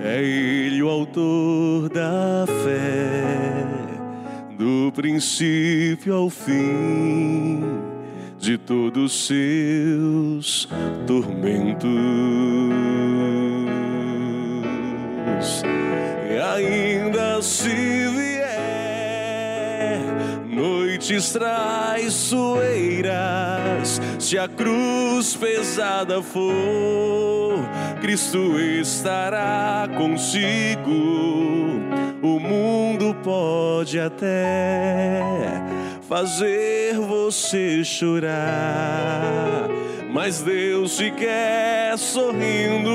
É 0.01 0.23
Ele 0.23 0.81
o 0.81 0.89
autor 0.89 1.89
da 1.89 2.47
fé, 2.47 3.67
do 4.57 4.93
princípio 4.93 6.15
ao 6.15 6.31
fim 6.31 7.88
de 8.49 8.57
todos 8.57 9.27
seus 9.27 10.67
tormentos. 11.07 11.87
E 16.31 16.39
ainda 16.39 17.43
se 17.43 17.69
vier 17.69 18.39
noites 20.47 21.31
traiçoeiras, 21.31 24.01
se 24.19 24.39
a 24.39 24.49
cruz 24.49 25.37
pesada 25.37 26.23
for 26.23 27.59
Cristo 28.01 28.59
estará 28.59 29.87
consigo. 29.95 31.29
O 32.23 32.41
mundo 32.41 33.15
pode 33.23 34.01
até 34.01 35.63
fazer 36.09 36.95
você 36.95 37.85
chorar, 37.85 39.69
mas 40.11 40.41
Deus 40.41 40.97
te 40.97 41.11
quer 41.11 41.99
sorrindo. 41.99 42.89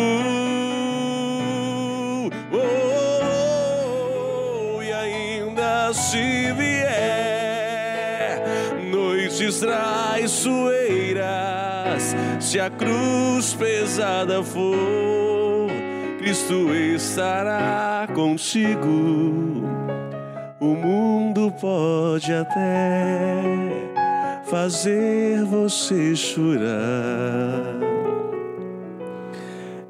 Oh, 2.51 2.51
oh, 2.51 4.77
oh, 4.77 4.82
e 4.82 4.91
ainda 4.91 5.93
se 5.93 6.51
vier 6.53 8.41
noites 8.89 9.60
traiçoeiras 9.60 12.15
se 12.39 12.60
a 12.60 12.72
cruz 12.72 13.53
pesada 13.53 14.41
for, 14.41 15.70
Cristo 16.17 16.74
estará 16.74 18.08
contigo. 18.12 19.62
O 20.60 20.75
mundo 20.75 21.22
pode 21.51 22.33
até 22.33 23.43
fazer 24.45 25.43
você 25.45 26.15
chorar. 26.15 27.63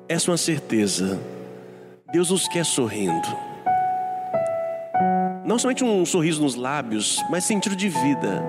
Essa 0.07 0.29
é 0.29 0.31
uma 0.31 0.37
certeza. 0.37 1.19
Deus 2.11 2.29
nos 2.29 2.47
quer 2.47 2.63
sorrindo. 2.63 3.27
Não 5.45 5.59
somente 5.59 5.83
um 5.83 6.05
sorriso 6.05 6.41
nos 6.41 6.55
lábios, 6.55 7.21
mas 7.29 7.43
sentido 7.43 7.75
de 7.75 7.89
vida. 7.89 8.41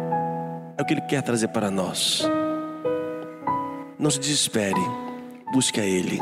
É 0.77 0.83
o 0.83 0.85
que 0.85 0.95
Ele 0.95 1.01
quer 1.01 1.23
trazer 1.23 1.49
para 1.49 1.71
nós. 1.71 2.23
Não 3.99 4.11
se 4.11 4.21
desespere, 4.21 4.81
busque 5.53 5.81
a 5.81 5.85
Ele. 5.85 6.21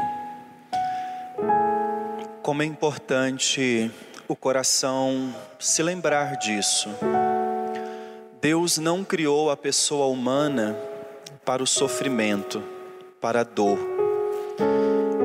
Como 2.42 2.62
é 2.62 2.64
importante 2.64 3.90
o 4.32 4.36
coração 4.36 5.34
se 5.58 5.82
lembrar 5.82 6.36
disso. 6.38 6.88
Deus 8.40 8.78
não 8.78 9.04
criou 9.04 9.50
a 9.50 9.56
pessoa 9.56 10.06
humana 10.06 10.74
para 11.44 11.62
o 11.62 11.66
sofrimento, 11.66 12.62
para 13.20 13.42
a 13.42 13.44
dor. 13.44 13.78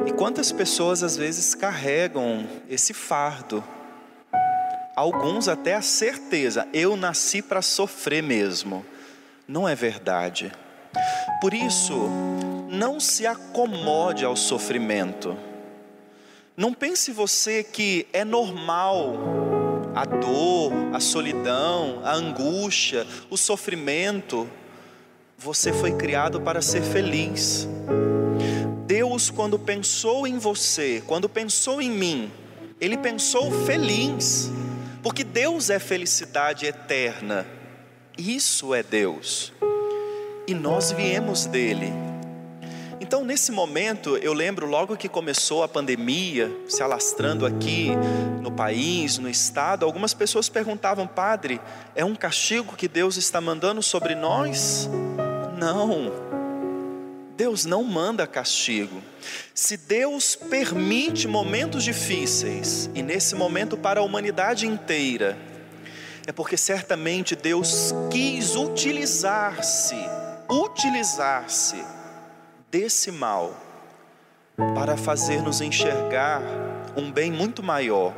E 0.05 0.11
quantas 0.11 0.51
pessoas 0.51 1.03
às 1.03 1.15
vezes 1.15 1.55
carregam 1.55 2.45
esse 2.69 2.93
fardo? 2.93 3.63
Alguns 4.93 5.47
até 5.47 5.75
a 5.75 5.81
certeza, 5.81 6.67
eu 6.73 6.97
nasci 6.97 7.41
para 7.41 7.61
sofrer 7.61 8.21
mesmo. 8.21 8.85
Não 9.47 9.67
é 9.67 9.73
verdade. 9.73 10.51
Por 11.39 11.53
isso, 11.53 12.09
não 12.69 12.99
se 12.99 13.25
acomode 13.25 14.25
ao 14.25 14.35
sofrimento. 14.35 15.37
Não 16.57 16.73
pense 16.73 17.11
você 17.11 17.63
que 17.63 18.07
é 18.11 18.25
normal 18.25 19.13
a 19.93 20.03
dor, 20.05 20.73
a 20.91 20.99
solidão, 20.99 22.01
a 22.03 22.15
angústia, 22.15 23.05
o 23.29 23.37
sofrimento. 23.37 24.49
Você 25.37 25.71
foi 25.71 25.95
criado 25.95 26.41
para 26.41 26.59
ser 26.59 26.81
feliz. 26.81 27.67
Deus, 28.87 29.29
quando 29.29 29.59
pensou 29.59 30.25
em 30.25 30.39
você, 30.39 31.03
quando 31.05 31.29
pensou 31.29 31.79
em 31.79 31.91
mim, 31.91 32.31
Ele 32.81 32.97
pensou 32.97 33.51
feliz, 33.63 34.49
porque 35.03 35.23
Deus 35.23 35.69
é 35.69 35.77
felicidade 35.77 36.65
eterna. 36.65 37.45
Isso 38.17 38.73
é 38.73 38.81
Deus. 38.81 39.53
E 40.47 40.55
nós 40.55 40.91
viemos 40.91 41.45
dele. 41.45 41.93
Então, 43.07 43.23
nesse 43.23 43.53
momento, 43.53 44.17
eu 44.17 44.33
lembro 44.33 44.67
logo 44.67 44.97
que 44.97 45.07
começou 45.07 45.63
a 45.63 45.67
pandemia, 45.69 46.51
se 46.67 46.83
alastrando 46.83 47.45
aqui 47.45 47.91
no 48.41 48.51
país, 48.51 49.17
no 49.17 49.29
estado, 49.29 49.85
algumas 49.85 50.13
pessoas 50.13 50.49
perguntavam, 50.49 51.07
Padre, 51.07 51.61
é 51.95 52.03
um 52.03 52.13
castigo 52.13 52.75
que 52.75 52.85
Deus 52.85 53.15
está 53.15 53.39
mandando 53.39 53.81
sobre 53.81 54.13
nós? 54.13 54.89
Não, 55.57 56.11
Deus 57.37 57.63
não 57.63 57.81
manda 57.81 58.27
castigo. 58.27 59.01
Se 59.53 59.77
Deus 59.77 60.35
permite 60.35 61.29
momentos 61.29 61.85
difíceis, 61.85 62.89
e 62.93 63.01
nesse 63.01 63.35
momento 63.35 63.77
para 63.77 64.01
a 64.01 64.03
humanidade 64.03 64.67
inteira, 64.67 65.37
é 66.27 66.33
porque 66.33 66.57
certamente 66.57 67.37
Deus 67.37 67.93
quis 68.11 68.57
utilizar-se, 68.57 69.95
utilizar-se 70.49 71.95
desse 72.69 73.11
mal 73.11 73.55
para 74.73 74.97
fazer-nos 74.97 75.61
enxergar 75.61 76.41
um 76.95 77.11
bem 77.11 77.31
muito 77.31 77.61
maior. 77.61 78.13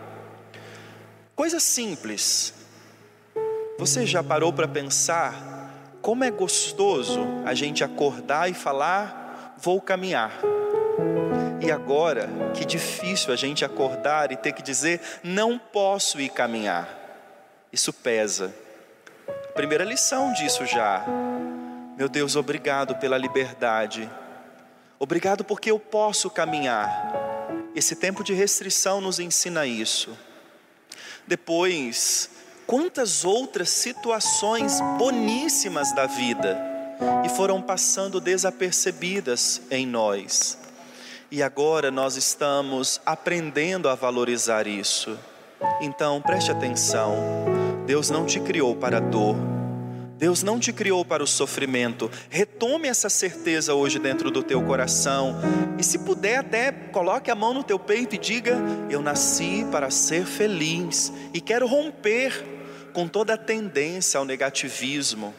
Coisa 1.36 1.60
simples. 1.60 2.54
Você 3.78 4.06
já 4.06 4.24
parou 4.24 4.52
para 4.52 4.68
pensar 4.68 5.70
como 6.02 6.24
é 6.24 6.32
gostoso 6.32 7.20
a 7.46 7.54
gente 7.54 7.84
acordar 7.84 8.50
e 8.50 8.54
falar: 8.54 9.56
vou 9.58 9.82
caminhar. 9.82 10.32
E 11.62 11.72
agora, 11.72 12.30
que 12.54 12.64
difícil 12.64 13.34
a 13.34 13.36
gente 13.36 13.66
acordar 13.66 14.32
e 14.32 14.38
ter 14.38 14.54
que 14.54 14.62
dizer: 14.62 15.02
não 15.24 15.58
posso 15.60 16.20
ir 16.20 16.30
caminhar. 16.30 16.88
Isso 17.72 17.94
pesa. 17.94 18.54
Primeira 19.54 19.84
lição 19.84 20.32
disso 20.34 20.66
já. 20.66 21.06
Meu 21.98 22.08
Deus, 22.08 22.38
obrigado 22.38 22.96
pela 22.96 23.18
liberdade 23.18 24.10
Obrigado 25.00 25.46
porque 25.46 25.72
eu 25.72 25.80
posso 25.80 26.30
caminhar. 26.30 26.92
Esse 27.74 27.96
tempo 27.96 28.24
de 28.24 28.34
restrição 28.34 29.00
nos 29.00 29.18
ensina 29.18 29.66
isso. 29.66 30.18
Depois, 31.26 32.30
quantas 32.68 33.24
outras 33.24 33.70
situações 33.70 34.82
boníssimas 34.98 35.96
da 35.96 36.06
vida 36.06 36.60
e 37.26 37.30
foram 37.30 37.62
passando 37.62 38.20
desapercebidas 38.20 39.62
em 39.72 39.88
nós. 39.88 40.58
E 41.32 41.42
agora 41.42 41.90
nós 41.92 42.18
estamos 42.18 43.00
aprendendo 43.06 43.88
a 43.88 43.96
valorizar 43.96 44.68
isso. 44.68 45.18
Então, 45.80 46.22
preste 46.22 46.52
atenção. 46.52 47.16
Deus 47.86 48.10
não 48.10 48.26
te 48.26 48.40
criou 48.40 48.76
para 48.76 49.00
dor. 49.00 49.36
Deus 50.20 50.44
não 50.44 50.60
te 50.60 50.74
criou 50.74 51.06
para 51.06 51.24
o 51.24 51.28
sofrimento. 51.28 52.12
Retome 52.30 52.90
essa 52.90 53.10
certeza 53.10 53.74
hoje 53.74 53.98
dentro 54.00 54.30
do 54.30 54.44
teu 54.44 54.62
coração. 54.62 55.38
E 55.78 55.84
se 55.84 56.00
puder, 56.00 56.40
até 56.40 56.74
coloque 56.74 57.32
a 57.32 57.36
mão 57.36 57.54
no 57.54 57.64
teu 57.64 57.80
peito 57.80 58.16
e 58.16 58.18
diga: 58.18 58.58
Eu 58.90 59.02
nasci 59.02 59.66
para 59.72 59.90
ser 59.90 60.26
feliz 60.26 61.14
e 61.34 61.40
quero 61.40 61.66
romper 61.66 62.46
com 62.92 63.08
toda 63.08 63.36
a 63.36 63.38
tendência 63.38 64.18
ao 64.18 64.26
negativismo, 64.26 65.34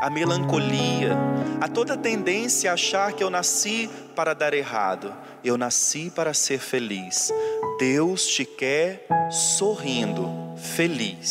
à 0.00 0.08
melancolia, 0.08 1.14
a 1.60 1.68
toda 1.68 1.92
a 1.92 1.98
tendência 1.98 2.70
a 2.70 2.74
achar 2.74 3.12
que 3.12 3.22
eu 3.22 3.28
nasci 3.28 3.90
para 4.16 4.32
dar 4.32 4.54
errado. 4.54 5.14
Eu 5.44 5.58
nasci 5.58 6.10
para 6.10 6.32
ser 6.32 6.58
feliz. 6.58 7.30
Deus 7.78 8.26
te 8.28 8.46
quer 8.46 9.06
sorrindo, 9.30 10.26
feliz. 10.56 11.30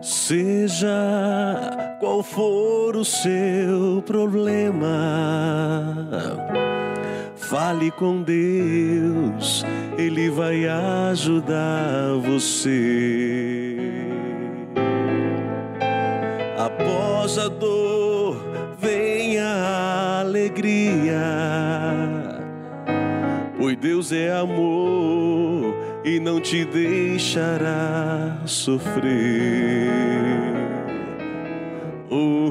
Seja 0.00 0.88
qual 2.00 2.22
for 2.22 2.96
o 2.96 3.04
seu 3.04 4.02
problema, 4.06 4.88
fale 7.36 7.90
com 7.90 8.22
Deus, 8.22 9.62
Ele 9.98 10.30
vai 10.30 10.66
ajudar 10.66 12.14
você. 12.18 13.76
Após 16.56 17.36
a 17.36 17.48
dor, 17.48 18.42
vem 18.78 19.38
a 19.38 20.20
alegria, 20.20 21.20
pois 23.58 23.76
Deus 23.76 24.12
é 24.12 24.32
amor 24.32 25.69
e 26.04 26.18
não 26.18 26.40
te 26.40 26.64
deixará 26.64 28.40
sofrer. 28.46 29.90
Oh, 32.08 32.50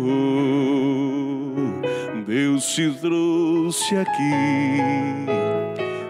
Deus 2.26 2.66
te 2.74 2.92
trouxe 2.92 3.96
aqui 3.98 4.32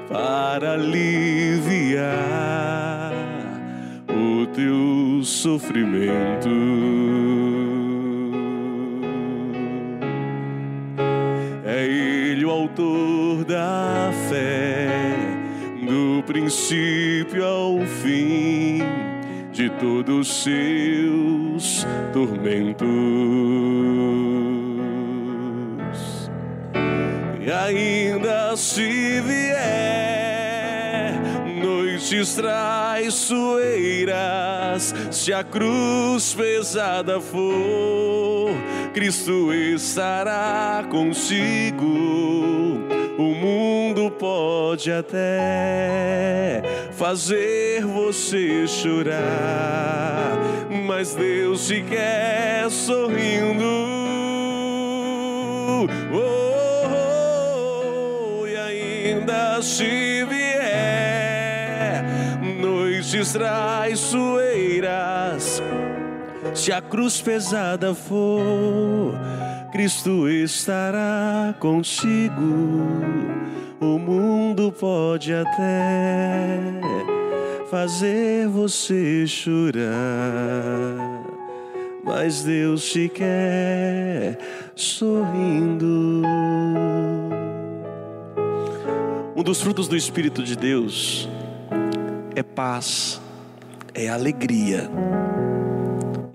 para 0.10 0.73
aliviar 0.73 2.10
o 4.10 4.45
teu 4.47 5.23
sofrimento. 5.23 6.49
Princípio 16.30 17.44
ao 17.44 17.80
fim 18.04 18.84
de 19.52 19.68
todos 19.80 20.30
os 20.30 20.44
seus 20.44 21.88
tormentos. 22.13 22.88
E 27.42 27.52
ainda 27.52 28.56
se 28.56 29.20
vier 29.22 31.20
noites 31.63 32.36
traiçoeiras, 32.36 34.94
se 35.10 35.34
a 35.34 35.44
cruz 35.44 36.36
pesada 36.36 37.20
for, 37.20 38.52
Cristo 38.94 39.52
estará 39.52 40.86
consigo 40.92 42.68
o 43.19 43.36
mundo 43.36 44.10
pode 44.10 44.89
até 44.89 46.63
fazer 46.93 47.86
você 47.86 48.65
chorar, 48.65 50.38
mas 50.88 51.13
Deus 51.15 51.67
te 51.67 51.84
quer 51.84 52.71
sorrindo. 52.71 53.65
Oh, 56.13 58.39
oh, 58.41 58.47
e 58.47 58.55
ainda 58.55 59.62
se 59.62 60.23
vier 60.23 62.05
noites 62.58 63.34
traiçoeiras, 63.34 65.62
se 66.53 66.71
a 66.71 66.82
cruz 66.82 67.21
pesada 67.21 67.93
for 67.93 69.13
Cristo 69.71 70.27
estará 70.27 71.55
contigo. 71.60 72.41
O 73.79 73.99
mundo 73.99 74.71
pode 74.71 75.32
até 75.32 76.60
fazer 77.69 78.47
você 78.47 79.27
chorar, 79.27 79.86
mas 82.03 82.43
Deus 82.43 82.91
te 82.91 83.08
quer 83.10 84.39
sorrindo. 84.75 86.23
Um 89.36 89.43
dos 89.43 89.62
frutos 89.62 89.88
do 89.88 89.95
Espírito 89.95 90.41
de 90.41 90.55
Deus 90.55 91.29
é 92.36 92.41
paz, 92.41 93.21
é 93.93 94.10
alegria 94.10 94.89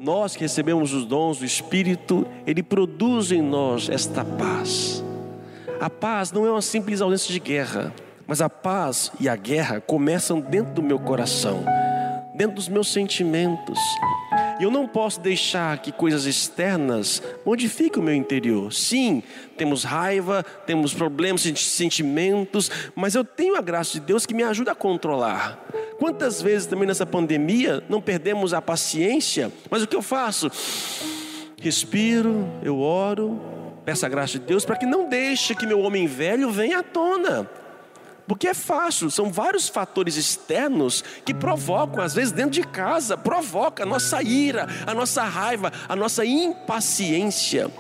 nós 0.04 0.36
que 0.36 0.42
recebemos 0.42 0.92
os 0.92 1.06
dons 1.06 1.38
do 1.38 1.46
Espírito, 1.46 2.26
ele 2.46 2.62
produz 2.62 3.32
em 3.32 3.40
nós 3.40 3.88
esta 3.88 4.22
paz. 4.22 5.02
A 5.80 5.88
paz 5.88 6.30
não 6.30 6.46
é 6.46 6.50
uma 6.50 6.60
simples 6.60 7.00
ausência 7.00 7.32
de 7.32 7.40
guerra, 7.40 7.90
mas 8.26 8.42
a 8.42 8.50
paz 8.50 9.10
e 9.18 9.30
a 9.30 9.34
guerra 9.34 9.80
começam 9.80 10.40
dentro 10.40 10.74
do 10.74 10.82
meu 10.82 10.98
coração, 10.98 11.64
dentro 12.36 12.56
dos 12.56 12.68
meus 12.68 12.92
sentimentos. 12.92 13.78
E 14.58 14.64
eu 14.64 14.70
não 14.70 14.86
posso 14.86 15.20
deixar 15.20 15.78
que 15.78 15.90
coisas 15.90 16.26
externas 16.26 17.22
modifiquem 17.44 18.02
o 18.02 18.04
meu 18.04 18.14
interior. 18.14 18.72
Sim, 18.72 19.22
temos 19.56 19.84
raiva, 19.84 20.44
temos 20.66 20.94
problemas, 20.94 21.42
sentimentos, 21.42 22.70
mas 22.94 23.14
eu 23.14 23.24
tenho 23.24 23.56
a 23.56 23.60
graça 23.60 23.94
de 23.94 24.00
Deus 24.00 24.26
que 24.26 24.34
me 24.34 24.42
ajuda 24.42 24.72
a 24.72 24.74
controlar. 24.74 25.58
Quantas 25.98 26.40
vezes 26.40 26.66
também 26.66 26.86
nessa 26.86 27.06
pandemia 27.06 27.82
não 27.88 28.00
perdemos 28.00 28.54
a 28.54 28.62
paciência, 28.62 29.50
mas 29.70 29.82
o 29.82 29.86
que 29.86 29.96
eu 29.96 30.02
faço? 30.02 30.50
Respiro, 31.60 32.46
eu 32.62 32.78
oro, 32.78 33.40
peço 33.84 34.04
a 34.04 34.08
graça 34.08 34.38
de 34.38 34.44
Deus 34.44 34.64
para 34.64 34.76
que 34.76 34.86
não 34.86 35.08
deixe 35.08 35.54
que 35.54 35.66
meu 35.66 35.80
homem 35.80 36.06
velho 36.06 36.50
venha 36.50 36.78
à 36.78 36.82
tona. 36.82 37.48
Porque 38.26 38.48
é 38.48 38.54
fácil, 38.54 39.10
são 39.10 39.30
vários 39.30 39.68
fatores 39.68 40.16
externos 40.16 41.04
que 41.24 41.34
provocam, 41.34 42.02
às 42.02 42.14
vezes 42.14 42.32
dentro 42.32 42.52
de 42.52 42.62
casa, 42.62 43.16
provoca 43.16 43.82
a 43.82 43.86
nossa 43.86 44.22
ira, 44.22 44.66
a 44.86 44.94
nossa 44.94 45.22
raiva, 45.24 45.70
a 45.88 45.94
nossa 45.94 46.24
impaciência. 46.24 47.70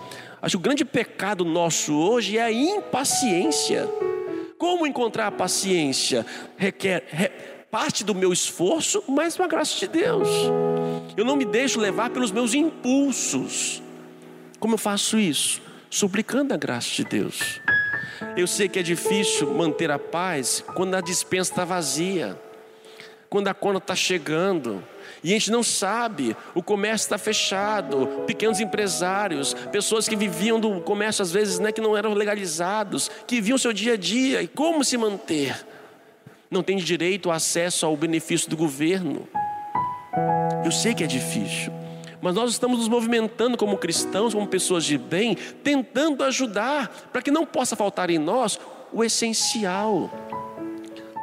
Acho 0.42 0.58
que 0.58 0.60
o 0.60 0.64
grande 0.64 0.84
pecado 0.84 1.44
nosso 1.44 1.94
hoje 1.94 2.36
é 2.36 2.42
a 2.42 2.52
impaciência. 2.52 3.88
Como 4.58 4.86
encontrar 4.86 5.28
a 5.28 5.32
paciência? 5.32 6.26
Requer 6.58 7.04
re, 7.08 7.30
parte 7.70 8.04
do 8.04 8.14
meu 8.14 8.32
esforço, 8.32 9.02
mas 9.08 9.36
com 9.36 9.42
a 9.42 9.48
graça 9.48 9.78
de 9.78 9.88
Deus. 9.88 10.28
Eu 11.16 11.24
não 11.24 11.36
me 11.36 11.46
deixo 11.46 11.80
levar 11.80 12.10
pelos 12.10 12.30
meus 12.30 12.52
impulsos. 12.52 13.82
Como 14.60 14.74
eu 14.74 14.78
faço 14.78 15.18
isso? 15.18 15.62
Suplicando 15.88 16.52
a 16.52 16.56
graça 16.56 16.90
de 16.90 17.04
Deus. 17.04 17.60
Eu 18.36 18.46
sei 18.46 18.68
que 18.68 18.78
é 18.78 18.82
difícil 18.82 19.52
manter 19.54 19.90
a 19.90 19.98
paz 19.98 20.64
quando 20.74 20.94
a 20.94 21.00
dispensa 21.00 21.52
está 21.52 21.64
vazia, 21.64 22.38
quando 23.30 23.48
a 23.48 23.54
conta 23.54 23.78
está 23.78 23.94
chegando. 23.94 24.82
E 25.22 25.30
a 25.30 25.32
gente 25.32 25.50
não 25.50 25.62
sabe, 25.62 26.36
o 26.54 26.62
comércio 26.62 27.06
está 27.06 27.16
fechado, 27.16 28.24
pequenos 28.26 28.60
empresários, 28.60 29.54
pessoas 29.72 30.06
que 30.06 30.16
viviam 30.16 30.60
do 30.60 30.80
comércio 30.82 31.22
às 31.22 31.32
vezes 31.32 31.58
né, 31.58 31.72
que 31.72 31.80
não 31.80 31.96
eram 31.96 32.12
legalizados, 32.12 33.10
que 33.26 33.36
viviam 33.36 33.56
seu 33.56 33.72
dia 33.72 33.94
a 33.94 33.96
dia 33.96 34.42
e 34.42 34.48
como 34.48 34.84
se 34.84 34.98
manter. 34.98 35.66
Não 36.50 36.62
tem 36.62 36.76
direito 36.76 37.30
ao 37.30 37.36
acesso 37.36 37.86
ao 37.86 37.96
benefício 37.96 38.50
do 38.50 38.56
governo. 38.56 39.26
Eu 40.64 40.70
sei 40.70 40.94
que 40.94 41.02
é 41.02 41.06
difícil, 41.06 41.72
mas 42.24 42.34
nós 42.34 42.52
estamos 42.52 42.78
nos 42.78 42.88
movimentando 42.88 43.54
como 43.54 43.76
cristãos, 43.76 44.32
como 44.32 44.46
pessoas 44.46 44.82
de 44.82 44.96
bem, 44.96 45.34
tentando 45.62 46.24
ajudar 46.24 47.10
para 47.12 47.20
que 47.20 47.30
não 47.30 47.44
possa 47.44 47.76
faltar 47.76 48.08
em 48.08 48.16
nós 48.16 48.58
o 48.90 49.04
essencial. 49.04 50.10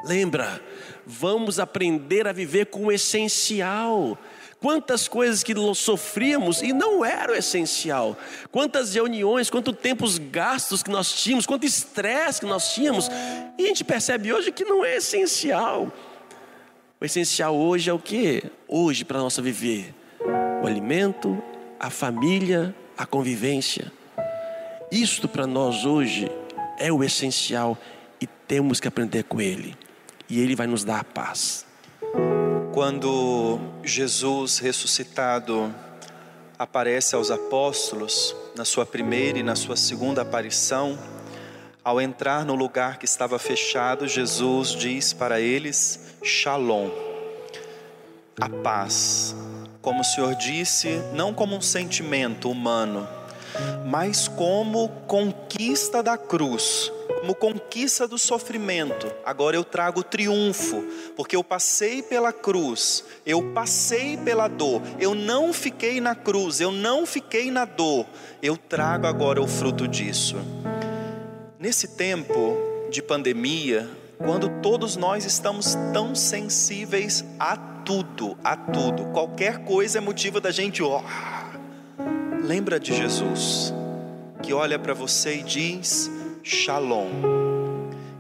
Lembra, 0.06 0.62
vamos 1.04 1.60
aprender 1.60 2.28
a 2.28 2.32
viver 2.32 2.68
com 2.68 2.86
o 2.86 2.92
essencial. 2.92 4.16
Quantas 4.60 5.08
coisas 5.08 5.42
que 5.42 5.56
sofríamos 5.74 6.62
e 6.62 6.72
não 6.72 7.04
era 7.04 7.32
o 7.32 7.36
essencial. 7.36 8.16
Quantas 8.52 8.94
reuniões, 8.94 9.50
quantos 9.50 9.76
tempos 9.78 10.20
gastos 10.20 10.84
que 10.84 10.92
nós 10.92 11.12
tínhamos, 11.12 11.48
quanto 11.48 11.66
estresse 11.66 12.42
que 12.42 12.46
nós 12.46 12.76
tínhamos. 12.76 13.10
E 13.58 13.64
a 13.64 13.68
gente 13.68 13.84
percebe 13.84 14.32
hoje 14.32 14.52
que 14.52 14.64
não 14.64 14.86
é 14.86 14.98
essencial. 14.98 15.92
O 17.00 17.04
essencial 17.04 17.56
hoje 17.56 17.90
é 17.90 17.94
o 17.94 17.98
que? 17.98 18.44
Hoje 18.68 19.04
para 19.04 19.18
nossa 19.18 19.42
viver 19.42 19.96
o 20.62 20.68
alimento, 20.68 21.42
a 21.80 21.90
família, 21.90 22.76
a 22.96 23.06
convivência. 23.06 23.92
Isto 24.92 25.28
para 25.28 25.48
nós 25.48 25.86
hoje 25.86 26.32
é 26.78 26.92
o 26.92 27.04
essencial 27.04 27.78
e 28.22 28.28
temos 28.28 28.80
que 28.80 28.88
aprender 28.88 29.24
com 29.24 29.42
Ele. 29.42 29.76
E 30.30 30.40
Ele 30.40 30.56
vai 30.56 30.68
nos 30.68 30.84
dar 30.84 31.00
a 31.00 31.04
paz. 31.04 31.66
Quando 32.74 33.60
Jesus 33.84 34.60
ressuscitado 34.60 35.74
aparece 36.60 37.16
aos 37.16 37.32
apóstolos, 37.32 38.36
na 38.56 38.64
sua 38.64 38.86
primeira 38.86 39.40
e 39.40 39.44
na 39.44 39.56
sua 39.56 39.76
segunda 39.76 40.22
aparição, 40.22 40.98
ao 41.84 42.00
entrar 42.00 42.46
no 42.46 42.54
lugar 42.54 43.00
que 43.00 43.06
estava 43.06 43.40
fechado, 43.40 44.08
Jesus 44.08 44.70
diz 44.70 45.12
para 45.12 45.42
eles: 45.42 46.00
Shalom, 46.24 46.90
a 48.40 48.48
paz 48.48 49.36
como 49.82 50.02
o 50.02 50.06
Senhor 50.06 50.36
disse, 50.36 51.02
não 51.14 51.34
como 51.34 51.56
um 51.56 51.62
sentimento 51.62 52.50
humano, 52.50 53.08
mas 53.86 54.28
como 54.28 54.90
conquista 55.08 56.04
da 56.04 56.18
cruz, 56.18 56.92
como 57.20 57.36
conquista 57.36 58.08
do 58.08 58.18
sofrimento. 58.18 59.12
Agora 59.26 59.56
eu 59.56 59.64
trago 59.64 60.04
triunfo, 60.04 60.84
porque 61.16 61.36
eu 61.36 61.44
passei 61.44 62.02
pela 62.02 62.32
cruz, 62.32 63.04
eu 63.26 63.52
passei 63.54 64.18
pela 64.18 64.48
dor, 64.48 64.82
eu 65.00 65.16
não 65.16 65.52
fiquei 65.52 66.00
na 66.00 66.16
cruz, 66.16 66.62
eu 66.62 66.72
não 66.72 67.06
fiquei 67.06 67.50
na 67.50 67.66
dor, 67.66 68.06
eu 68.42 68.56
trago 68.56 69.08
agora 69.08 69.42
o 69.42 69.48
fruto 69.48 69.88
disso. 69.88 70.38
Nesse 71.60 71.90
tempo 71.90 72.58
de 72.90 73.02
pandemia, 73.02 73.90
quando 74.18 74.62
todos 74.62 74.96
nós 74.96 75.26
estamos 75.26 75.76
tão 75.94 76.14
sensíveis 76.14 77.26
a 77.40 77.71
tudo, 77.86 78.38
a 78.44 78.56
tudo, 78.56 79.06
qualquer 79.12 79.60
coisa 79.60 79.98
é 79.98 80.02
motivo 80.02 80.40
da 80.40 80.52
gente, 80.52 80.82
ó. 80.82 81.02
Lembra 82.44 82.80
de 82.80 82.94
Jesus, 82.94 83.74
que 84.42 84.54
olha 84.54 84.80
para 84.80 84.94
você 84.94 85.38
e 85.38 85.44
diz: 85.44 86.10
Shalom, 86.44 87.10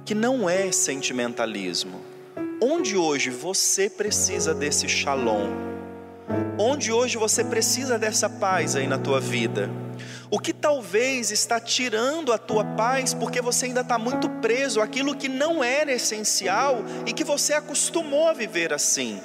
que 0.06 0.13
não 0.13 0.50
é 0.50 0.71
sentimentalismo. 0.71 2.02
Onde 2.62 2.95
hoje 2.95 3.32
você 3.32 3.89
precisa 3.89 4.54
desse 4.54 4.88
shalom? 4.88 5.50
Onde 6.58 6.91
hoje 6.91 7.17
você 7.17 7.43
precisa 7.43 7.97
dessa 7.97 8.30
paz 8.30 8.76
aí 8.76 8.86
na 8.86 9.00
tua 9.00 9.19
vida? 9.19 9.67
O 10.30 10.39
que 10.39 10.54
talvez 10.54 11.32
está 11.32 11.60
tirando 11.60 12.32
a 12.32 12.38
tua 12.38 12.63
paz 12.63 13.13
porque 13.13 13.41
você 13.41 13.65
ainda 13.65 13.82
está 13.82 13.97
muito 13.97 14.30
preso 14.30 14.80
àquilo 14.80 15.15
que 15.15 15.28
não 15.28 15.63
era 15.63 15.91
essencial 15.91 16.84
e 17.06 17.12
que 17.12 17.24
você 17.24 17.54
acostumou 17.54 18.28
a 18.28 18.34
viver 18.34 18.71
assim. 18.71 19.19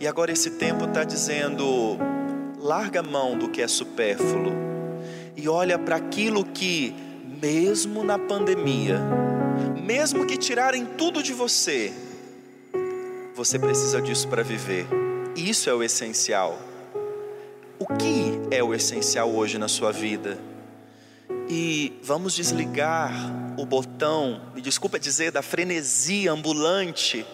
E 0.00 0.06
agora 0.06 0.32
esse 0.32 0.52
tempo 0.52 0.86
está 0.86 1.04
dizendo: 1.04 1.98
larga 2.58 3.00
a 3.00 3.02
mão 3.02 3.36
do 3.36 3.50
que 3.50 3.60
é 3.60 3.68
supérfluo 3.68 4.50
e 5.36 5.46
olha 5.46 5.78
para 5.78 5.96
aquilo 5.96 6.42
que, 6.42 6.94
mesmo 7.40 8.02
na 8.02 8.18
pandemia, 8.18 8.98
mesmo 9.84 10.26
que 10.26 10.38
tirarem 10.38 10.86
tudo 10.86 11.22
de 11.22 11.34
você, 11.34 11.92
você 13.34 13.58
precisa 13.58 14.00
disso 14.00 14.26
para 14.26 14.42
viver. 14.42 14.86
Isso 15.36 15.68
é 15.68 15.74
o 15.74 15.82
essencial. 15.82 16.58
O 17.78 17.86
que 17.86 18.40
é 18.50 18.62
o 18.62 18.74
essencial 18.74 19.30
hoje 19.30 19.58
na 19.58 19.68
sua 19.68 19.92
vida? 19.92 20.38
E 21.46 21.92
vamos 22.02 22.34
desligar 22.34 23.12
o 23.58 23.66
botão, 23.66 24.40
me 24.54 24.62
desculpa 24.62 24.98
dizer, 24.98 25.30
da 25.30 25.42
frenesia 25.42 26.32
ambulante 26.32 27.26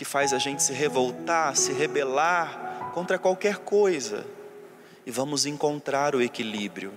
que 0.00 0.04
faz 0.06 0.32
a 0.32 0.38
gente 0.38 0.62
se 0.62 0.72
revoltar, 0.72 1.54
se 1.54 1.74
rebelar 1.74 2.90
contra 2.94 3.18
qualquer 3.18 3.58
coisa. 3.58 4.26
E 5.04 5.10
vamos 5.10 5.44
encontrar 5.44 6.14
o 6.14 6.22
equilíbrio. 6.22 6.90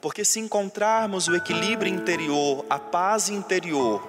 Porque 0.00 0.24
se 0.24 0.38
encontrarmos 0.38 1.26
o 1.26 1.34
equilíbrio 1.34 1.92
interior, 1.92 2.64
a 2.70 2.78
paz 2.78 3.28
interior, 3.28 4.08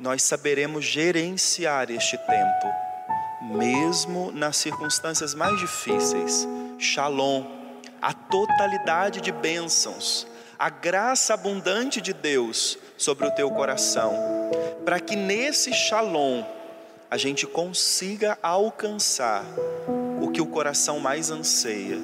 nós 0.00 0.22
saberemos 0.22 0.82
gerenciar 0.82 1.90
este 1.90 2.16
tempo, 2.16 3.54
mesmo 3.54 4.32
nas 4.32 4.56
circunstâncias 4.56 5.34
mais 5.34 5.60
difíceis. 5.60 6.48
Shalom, 6.78 7.44
a 8.00 8.14
totalidade 8.14 9.20
de 9.20 9.30
bênçãos, 9.30 10.26
a 10.58 10.70
graça 10.70 11.34
abundante 11.34 12.00
de 12.00 12.14
Deus 12.14 12.78
sobre 12.96 13.26
o 13.26 13.30
teu 13.32 13.50
coração, 13.50 14.14
para 14.86 14.98
que 14.98 15.14
nesse 15.14 15.70
Shalom 15.74 16.56
a 17.10 17.16
gente 17.16 17.46
consiga 17.46 18.38
alcançar 18.42 19.44
o 20.20 20.30
que 20.30 20.40
o 20.40 20.46
coração 20.46 21.00
mais 21.00 21.30
anseia, 21.30 21.98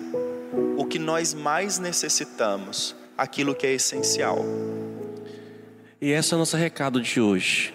o 0.78 0.86
que 0.86 0.98
nós 0.98 1.34
mais 1.34 1.78
necessitamos, 1.78 2.96
aquilo 3.16 3.54
que 3.54 3.66
é 3.66 3.72
essencial. 3.74 4.38
E 6.00 6.10
esse 6.10 6.32
é 6.32 6.36
o 6.36 6.38
nosso 6.38 6.56
recado 6.56 7.02
de 7.02 7.20
hoje. 7.20 7.74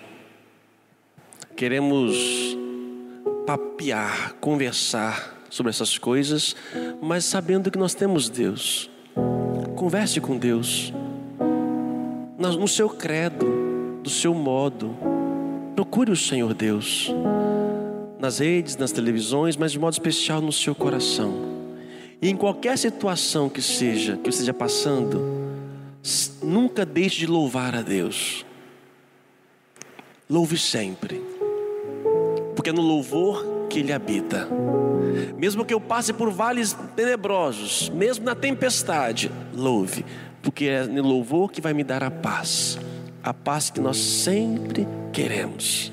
Queremos 1.55 2.17
papear, 3.45 4.33
conversar 4.39 5.37
sobre 5.49 5.69
essas 5.69 5.97
coisas, 5.97 6.55
mas 7.01 7.25
sabendo 7.25 7.69
que 7.69 7.77
nós 7.77 7.93
temos 7.93 8.29
Deus. 8.29 8.89
Converse 9.75 10.19
com 10.19 10.37
Deus, 10.37 10.91
no 12.37 12.67
seu 12.67 12.89
credo, 12.89 13.99
do 14.01 14.09
seu 14.09 14.33
modo. 14.33 15.18
Procure 15.79 16.11
o 16.11 16.15
Senhor 16.15 16.53
Deus, 16.53 17.09
nas 18.19 18.39
redes, 18.39 18.75
nas 18.75 18.91
televisões, 18.91 19.55
mas 19.55 19.71
de 19.71 19.79
modo 19.79 19.93
especial 19.93 20.41
no 20.41 20.51
seu 20.51 20.75
coração. 20.75 21.33
E 22.21 22.29
em 22.29 22.35
qualquer 22.35 22.77
situação 22.77 23.47
que 23.47 23.61
seja, 23.61 24.17
que 24.17 24.29
esteja 24.29 24.53
passando, 24.53 25.21
nunca 26.43 26.85
deixe 26.85 27.19
de 27.19 27.27
louvar 27.27 27.75
a 27.75 27.81
Deus. 27.81 28.45
Louve 30.29 30.57
sempre, 30.57 31.21
porque 32.57 32.71
é 32.71 32.73
no 32.73 32.81
louvor 32.81 33.67
que 33.69 33.79
Ele 33.79 33.93
habita. 33.93 34.49
Mesmo 35.37 35.63
que 35.63 35.73
eu 35.73 35.79
passe 35.79 36.11
por 36.11 36.29
vales 36.29 36.75
tenebrosos, 36.93 37.87
mesmo 37.87 38.25
na 38.25 38.35
tempestade, 38.35 39.31
louve, 39.53 40.05
porque 40.41 40.65
é 40.65 40.85
no 40.85 41.03
louvor 41.03 41.49
que 41.49 41.61
vai 41.61 41.73
me 41.73 41.85
dar 41.85 42.03
a 42.03 42.11
paz, 42.11 42.77
a 43.23 43.33
paz 43.33 43.69
que 43.69 43.79
nós 43.79 43.97
sempre 43.97 44.87
queremos. 45.11 45.91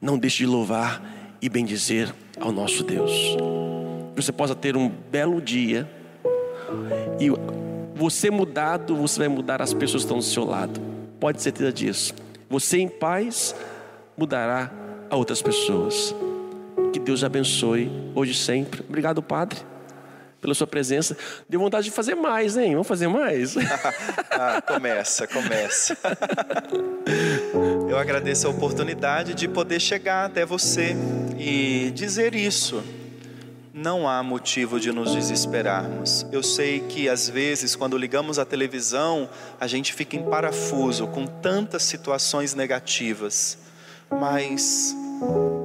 Não 0.00 0.18
deixe 0.18 0.38
de 0.38 0.46
louvar 0.46 1.02
e 1.40 1.48
bendizer 1.48 2.14
ao 2.40 2.52
nosso 2.52 2.82
Deus. 2.84 3.12
Você 4.16 4.32
possa 4.32 4.54
ter 4.54 4.76
um 4.76 4.88
belo 4.88 5.40
dia 5.40 5.90
e 7.20 7.28
você 7.94 8.30
mudado, 8.30 8.96
você 8.96 9.20
vai 9.20 9.28
mudar 9.28 9.62
as 9.62 9.72
pessoas 9.72 10.02
que 10.02 10.06
estão 10.06 10.18
do 10.18 10.24
seu 10.24 10.44
lado. 10.44 10.80
Pode 11.18 11.38
ter 11.38 11.44
certeza 11.44 11.72
disso. 11.72 12.14
Você 12.48 12.78
em 12.78 12.88
paz 12.88 13.54
mudará 14.16 14.70
a 15.08 15.16
outras 15.16 15.40
pessoas. 15.40 16.14
Que 16.92 16.98
Deus 16.98 17.24
abençoe 17.24 17.90
hoje 18.14 18.32
e 18.32 18.34
sempre. 18.34 18.82
Obrigado, 18.86 19.22
Padre, 19.22 19.58
pela 20.44 20.54
sua 20.54 20.66
presença. 20.66 21.16
Deu 21.48 21.58
vontade 21.58 21.86
de 21.86 21.90
fazer 21.90 22.14
mais, 22.14 22.54
hein? 22.58 22.72
Vamos 22.72 22.86
fazer 22.86 23.08
mais? 23.08 23.56
ah, 24.30 24.60
começa, 24.60 25.26
começa. 25.26 25.96
Eu 27.88 27.96
agradeço 27.96 28.46
a 28.46 28.50
oportunidade 28.50 29.32
de 29.32 29.48
poder 29.48 29.80
chegar 29.80 30.26
até 30.26 30.44
você 30.44 30.94
e 31.38 31.90
dizer 31.94 32.34
isso 32.34 32.84
não 33.72 34.06
há 34.06 34.22
motivo 34.22 34.78
de 34.78 34.92
nos 34.92 35.12
desesperarmos. 35.12 36.26
Eu 36.30 36.42
sei 36.42 36.80
que 36.80 37.08
às 37.08 37.28
vezes, 37.28 37.74
quando 37.74 37.96
ligamos 37.96 38.38
a 38.38 38.44
televisão, 38.44 39.28
a 39.58 39.66
gente 39.66 39.94
fica 39.94 40.14
em 40.14 40.22
parafuso 40.22 41.06
com 41.08 41.26
tantas 41.26 41.82
situações 41.82 42.54
negativas, 42.54 43.58
mas 44.10 44.94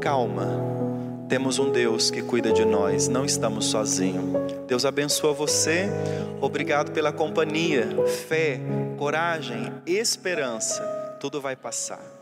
calma. 0.01 0.88
Temos 1.29 1.59
um 1.59 1.71
Deus 1.71 2.09
que 2.09 2.23
cuida 2.23 2.51
de 2.51 2.65
nós, 2.65 3.07
não 3.07 3.23
estamos 3.23 3.65
sozinhos. 3.65 4.25
Deus 4.67 4.83
abençoa 4.83 5.31
você. 5.31 5.87
Obrigado 6.41 6.91
pela 6.91 7.11
companhia, 7.11 7.87
fé, 8.27 8.59
coragem, 8.97 9.71
esperança. 9.85 10.81
Tudo 11.19 11.39
vai 11.39 11.55
passar. 11.55 12.18